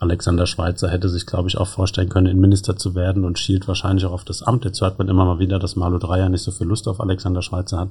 Alexander 0.00 0.46
Schweitzer 0.46 0.88
hätte 0.88 1.08
sich, 1.08 1.26
glaube 1.26 1.48
ich, 1.48 1.58
auch 1.58 1.66
vorstellen 1.66 2.08
können, 2.08 2.26
Innenminister 2.28 2.76
zu 2.76 2.94
werden 2.94 3.24
und 3.24 3.38
schielt 3.38 3.66
wahrscheinlich 3.66 4.06
auch 4.06 4.12
auf 4.12 4.24
das 4.24 4.42
Amt. 4.42 4.64
Jetzt 4.64 4.80
hört 4.80 4.98
man 4.98 5.08
immer 5.08 5.24
mal 5.24 5.40
wieder, 5.40 5.58
dass 5.58 5.74
Malu 5.74 5.98
Dreyer 5.98 6.28
nicht 6.28 6.42
so 6.42 6.52
viel 6.52 6.68
Lust 6.68 6.86
auf 6.86 7.00
Alexander 7.00 7.42
Schweitzer 7.42 7.80
hat. 7.80 7.88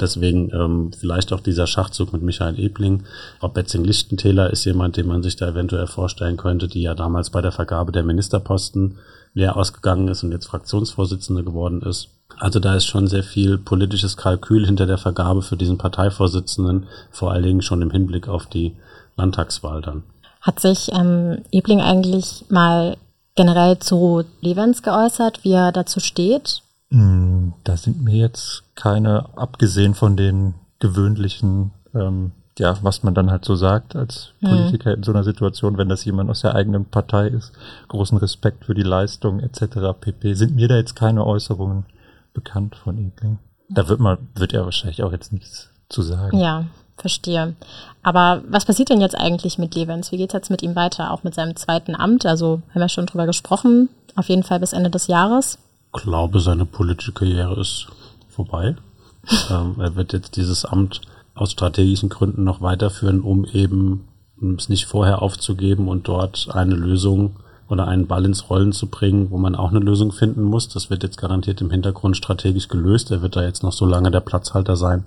Deswegen 0.00 0.50
ähm, 0.54 0.92
vielleicht 0.96 1.32
auch 1.32 1.40
dieser 1.40 1.66
Schachzug 1.66 2.12
mit 2.12 2.22
Michael 2.22 2.60
Ebling. 2.60 3.02
Frau 3.40 3.48
Betzing-Lichtentäler 3.48 4.50
ist 4.50 4.64
jemand, 4.66 4.96
den 4.96 5.08
man 5.08 5.24
sich 5.24 5.34
da 5.34 5.48
eventuell 5.48 5.88
vorstellen 5.88 6.36
könnte, 6.36 6.68
die 6.68 6.82
ja 6.82 6.94
damals 6.94 7.30
bei 7.30 7.42
der 7.42 7.52
Vergabe 7.52 7.90
der 7.90 8.04
Ministerposten 8.04 8.98
leer 9.34 9.56
ausgegangen 9.56 10.06
ist 10.08 10.22
und 10.22 10.30
jetzt 10.30 10.46
Fraktionsvorsitzende 10.46 11.42
geworden 11.42 11.82
ist. 11.82 12.10
Also 12.38 12.60
da 12.60 12.76
ist 12.76 12.86
schon 12.86 13.08
sehr 13.08 13.24
viel 13.24 13.58
politisches 13.58 14.16
Kalkül 14.16 14.64
hinter 14.64 14.86
der 14.86 14.98
Vergabe 14.98 15.42
für 15.42 15.56
diesen 15.56 15.78
Parteivorsitzenden, 15.78 16.86
vor 17.10 17.32
allen 17.32 17.42
Dingen 17.42 17.62
schon 17.62 17.82
im 17.82 17.90
Hinblick 17.90 18.28
auf 18.28 18.46
die 18.46 18.76
Landtagswahl 19.16 19.82
dann. 19.82 20.04
Hat 20.48 20.60
sich 20.60 20.90
ähm, 20.94 21.42
Ebling 21.52 21.82
eigentlich 21.82 22.46
mal 22.48 22.96
generell 23.34 23.80
zu 23.80 24.24
Levens 24.40 24.82
geäußert, 24.82 25.44
wie 25.44 25.52
er 25.52 25.72
dazu 25.72 26.00
steht? 26.00 26.62
Mm, 26.88 27.50
da 27.64 27.76
sind 27.76 28.02
mir 28.02 28.16
jetzt 28.16 28.62
keine, 28.74 29.26
abgesehen 29.36 29.92
von 29.92 30.16
den 30.16 30.54
gewöhnlichen, 30.78 31.72
ähm, 31.94 32.32
ja, 32.58 32.78
was 32.80 33.02
man 33.02 33.12
dann 33.12 33.30
halt 33.30 33.44
so 33.44 33.56
sagt 33.56 33.94
als 33.94 34.32
hm. 34.40 34.48
Politiker 34.48 34.94
in 34.94 35.02
so 35.02 35.12
einer 35.12 35.22
Situation, 35.22 35.76
wenn 35.76 35.90
das 35.90 36.06
jemand 36.06 36.30
aus 36.30 36.40
der 36.40 36.54
eigenen 36.54 36.86
Partei 36.86 37.28
ist, 37.28 37.52
großen 37.88 38.16
Respekt 38.16 38.64
für 38.64 38.74
die 38.74 38.82
Leistung 38.82 39.40
etc. 39.40 40.00
pp. 40.00 40.32
Sind 40.32 40.56
mir 40.56 40.68
da 40.68 40.76
jetzt 40.76 40.96
keine 40.96 41.26
Äußerungen 41.26 41.84
bekannt 42.32 42.74
von 42.74 42.96
Ebling. 42.96 43.38
Da 43.68 43.86
wird 43.86 44.00
man, 44.00 44.16
wird 44.34 44.54
er 44.54 44.64
wahrscheinlich 44.64 45.02
auch 45.02 45.12
jetzt 45.12 45.30
nichts 45.30 45.68
zu 45.90 46.00
sagen. 46.00 46.38
Ja, 46.38 46.64
Verstehe. 46.98 47.54
Aber 48.02 48.42
was 48.48 48.64
passiert 48.64 48.90
denn 48.90 49.00
jetzt 49.00 49.16
eigentlich 49.16 49.58
mit 49.58 49.74
Levens? 49.74 50.12
Wie 50.12 50.16
geht 50.16 50.30
es 50.30 50.34
jetzt 50.34 50.50
mit 50.50 50.62
ihm 50.62 50.76
weiter? 50.76 51.12
Auch 51.12 51.24
mit 51.24 51.34
seinem 51.34 51.56
zweiten 51.56 51.94
Amt? 51.94 52.26
Also 52.26 52.62
haben 52.70 52.80
wir 52.80 52.88
schon 52.88 53.06
drüber 53.06 53.26
gesprochen. 53.26 53.88
Auf 54.16 54.28
jeden 54.28 54.42
Fall 54.42 54.60
bis 54.60 54.72
Ende 54.72 54.90
des 54.90 55.06
Jahres. 55.06 55.58
Ich 55.94 56.02
glaube, 56.02 56.40
seine 56.40 56.64
politische 56.64 57.12
Karriere 57.12 57.60
ist 57.60 57.86
vorbei. 58.28 58.76
ähm, 59.50 59.76
er 59.78 59.94
wird 59.94 60.12
jetzt 60.12 60.36
dieses 60.36 60.64
Amt 60.64 61.02
aus 61.34 61.52
strategischen 61.52 62.08
Gründen 62.08 62.44
noch 62.44 62.60
weiterführen, 62.60 63.20
um 63.20 63.44
eben 63.44 64.08
es 64.56 64.68
nicht 64.68 64.86
vorher 64.86 65.22
aufzugeben 65.22 65.88
und 65.88 66.08
dort 66.08 66.48
eine 66.52 66.74
Lösung 66.74 67.36
oder 67.68 67.86
einen 67.86 68.06
Ball 68.06 68.24
ins 68.24 68.48
Rollen 68.48 68.72
zu 68.72 68.86
bringen, 68.86 69.30
wo 69.30 69.38
man 69.38 69.54
auch 69.54 69.70
eine 69.70 69.80
Lösung 69.80 70.12
finden 70.12 70.42
muss. 70.42 70.68
Das 70.68 70.90
wird 70.90 71.02
jetzt 71.02 71.18
garantiert 71.18 71.60
im 71.60 71.70
Hintergrund 71.70 72.16
strategisch 72.16 72.68
gelöst. 72.68 73.10
Er 73.10 73.22
wird 73.22 73.36
da 73.36 73.42
jetzt 73.42 73.62
noch 73.62 73.72
so 73.72 73.84
lange 73.84 74.10
der 74.10 74.20
Platzhalter 74.20 74.76
sein, 74.76 75.04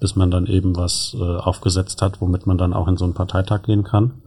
bis 0.00 0.16
man 0.16 0.30
dann 0.30 0.46
eben 0.46 0.76
was 0.76 1.16
äh, 1.18 1.22
aufgesetzt 1.22 2.02
hat, 2.02 2.20
womit 2.20 2.46
man 2.46 2.58
dann 2.58 2.72
auch 2.72 2.88
in 2.88 2.96
so 2.96 3.04
einen 3.04 3.14
Parteitag 3.14 3.62
gehen 3.62 3.84
kann. 3.84 4.22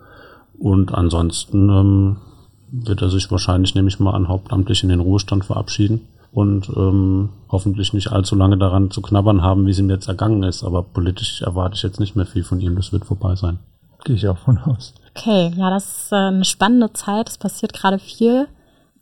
Und 0.57 0.93
ansonsten 0.93 1.69
ähm, 1.69 2.17
wird 2.71 3.01
er 3.01 3.09
sich 3.09 3.29
wahrscheinlich, 3.31 3.75
nehme 3.75 3.87
ich 3.87 3.99
mal 3.99 4.13
an, 4.13 4.27
hauptamtlich 4.27 4.83
in 4.83 4.89
den 4.89 4.99
Ruhestand 4.99 5.45
verabschieden 5.45 6.07
und 6.31 6.69
ähm, 6.69 7.29
hoffentlich 7.49 7.93
nicht 7.93 8.11
allzu 8.11 8.35
lange 8.35 8.57
daran 8.57 8.91
zu 8.91 9.01
knabbern 9.01 9.41
haben, 9.41 9.65
wie 9.65 9.71
es 9.71 9.79
ihm 9.79 9.89
jetzt 9.89 10.07
ergangen 10.07 10.43
ist. 10.43 10.63
Aber 10.63 10.83
politisch 10.83 11.41
erwarte 11.41 11.75
ich 11.75 11.83
jetzt 11.83 11.99
nicht 11.99 12.15
mehr 12.15 12.25
viel 12.25 12.43
von 12.43 12.61
ihm. 12.61 12.75
Das 12.75 12.93
wird 12.93 13.05
vorbei 13.05 13.35
sein. 13.35 13.59
Gehe 14.03 14.15
ich 14.15 14.27
auch 14.27 14.37
von 14.37 14.57
aus. 14.59 14.93
Okay, 15.15 15.53
ja, 15.57 15.69
das 15.69 15.85
ist 15.85 16.11
äh, 16.11 16.15
eine 16.15 16.45
spannende 16.45 16.93
Zeit. 16.93 17.29
Es 17.29 17.37
passiert 17.37 17.73
gerade 17.73 17.99
viel. 17.99 18.47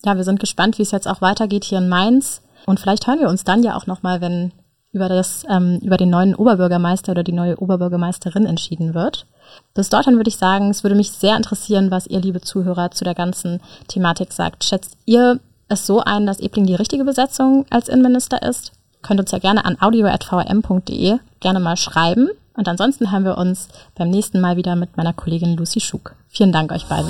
Ja, 0.06 0.15
wir 0.15 0.24
sind 0.24 0.39
gespannt, 0.39 0.78
wie 0.78 0.84
es 0.84 0.91
jetzt 0.91 1.08
auch 1.08 1.22
weitergeht 1.22 1.65
hier 1.65 1.78
in 1.78 1.89
Mainz. 1.89 2.41
Und 2.65 2.80
vielleicht 2.80 3.08
hören 3.08 3.19
wir 3.19 3.30
uns 3.30 3.43
dann 3.43 3.63
ja 3.63 3.76
auch 3.78 3.86
nochmal, 3.86 4.22
wenn 4.22 4.52
über, 4.91 5.10
das, 5.10 5.43
ähm, 5.49 5.80
über 5.84 5.97
den 5.97 6.10
neuen 6.10 6.36
Oberbürgermeister 6.36 7.12
oder 7.12 7.23
die 7.23 7.32
neue 7.32 7.58
Oberbürgermeisterin 7.58 8.45
entschieden 8.45 8.93
wird. 8.93 9.25
Bis 9.73 9.89
dorthin 9.89 10.17
würde 10.17 10.30
ich 10.30 10.38
sagen, 10.38 10.69
es 10.69 10.84
würde 10.84 10.95
mich 10.95 11.12
sehr 11.12 11.36
interessieren, 11.36 11.91
was 11.91 12.08
ihr, 12.08 12.19
liebe 12.19 12.41
Zuhörer, 12.41 12.91
zu 12.91 13.04
der 13.04 13.15
ganzen 13.15 13.62
Thematik 13.88 14.34
sagt. 14.34 14.63
Schätzt 14.63 14.97
ihr 15.06 15.39
es 15.67 15.86
so 15.86 16.02
ein, 16.02 16.25
dass 16.25 16.39
Ebling 16.39 16.65
die 16.65 16.75
richtige 16.75 17.06
Besetzung 17.06 17.65
als 17.69 17.88
Innenminister 17.88 18.41
ist? 18.41 18.71
Könnt 19.02 19.19
uns 19.19 19.32
ja 19.32 19.39
gerne 19.39 19.65
an 19.65 19.78
audio.vrm.de 19.80 21.19
gerne 21.39 21.60
mal 21.60 21.78
schreiben. 21.78 22.30
Und 22.56 22.67
ansonsten 22.67 23.12
hören 23.12 23.23
wir 23.23 23.38
uns 23.38 23.69
beim 23.95 24.10
nächsten 24.10 24.41
Mal 24.41 24.58
wieder 24.58 24.75
mit 24.75 24.97
meiner 24.97 25.13
Kollegin 25.13 25.56
Lucy 25.56 25.80
Schug. 25.80 26.15
Vielen 26.28 26.52
Dank 26.52 26.71
euch 26.73 26.86
beiden. 26.88 27.10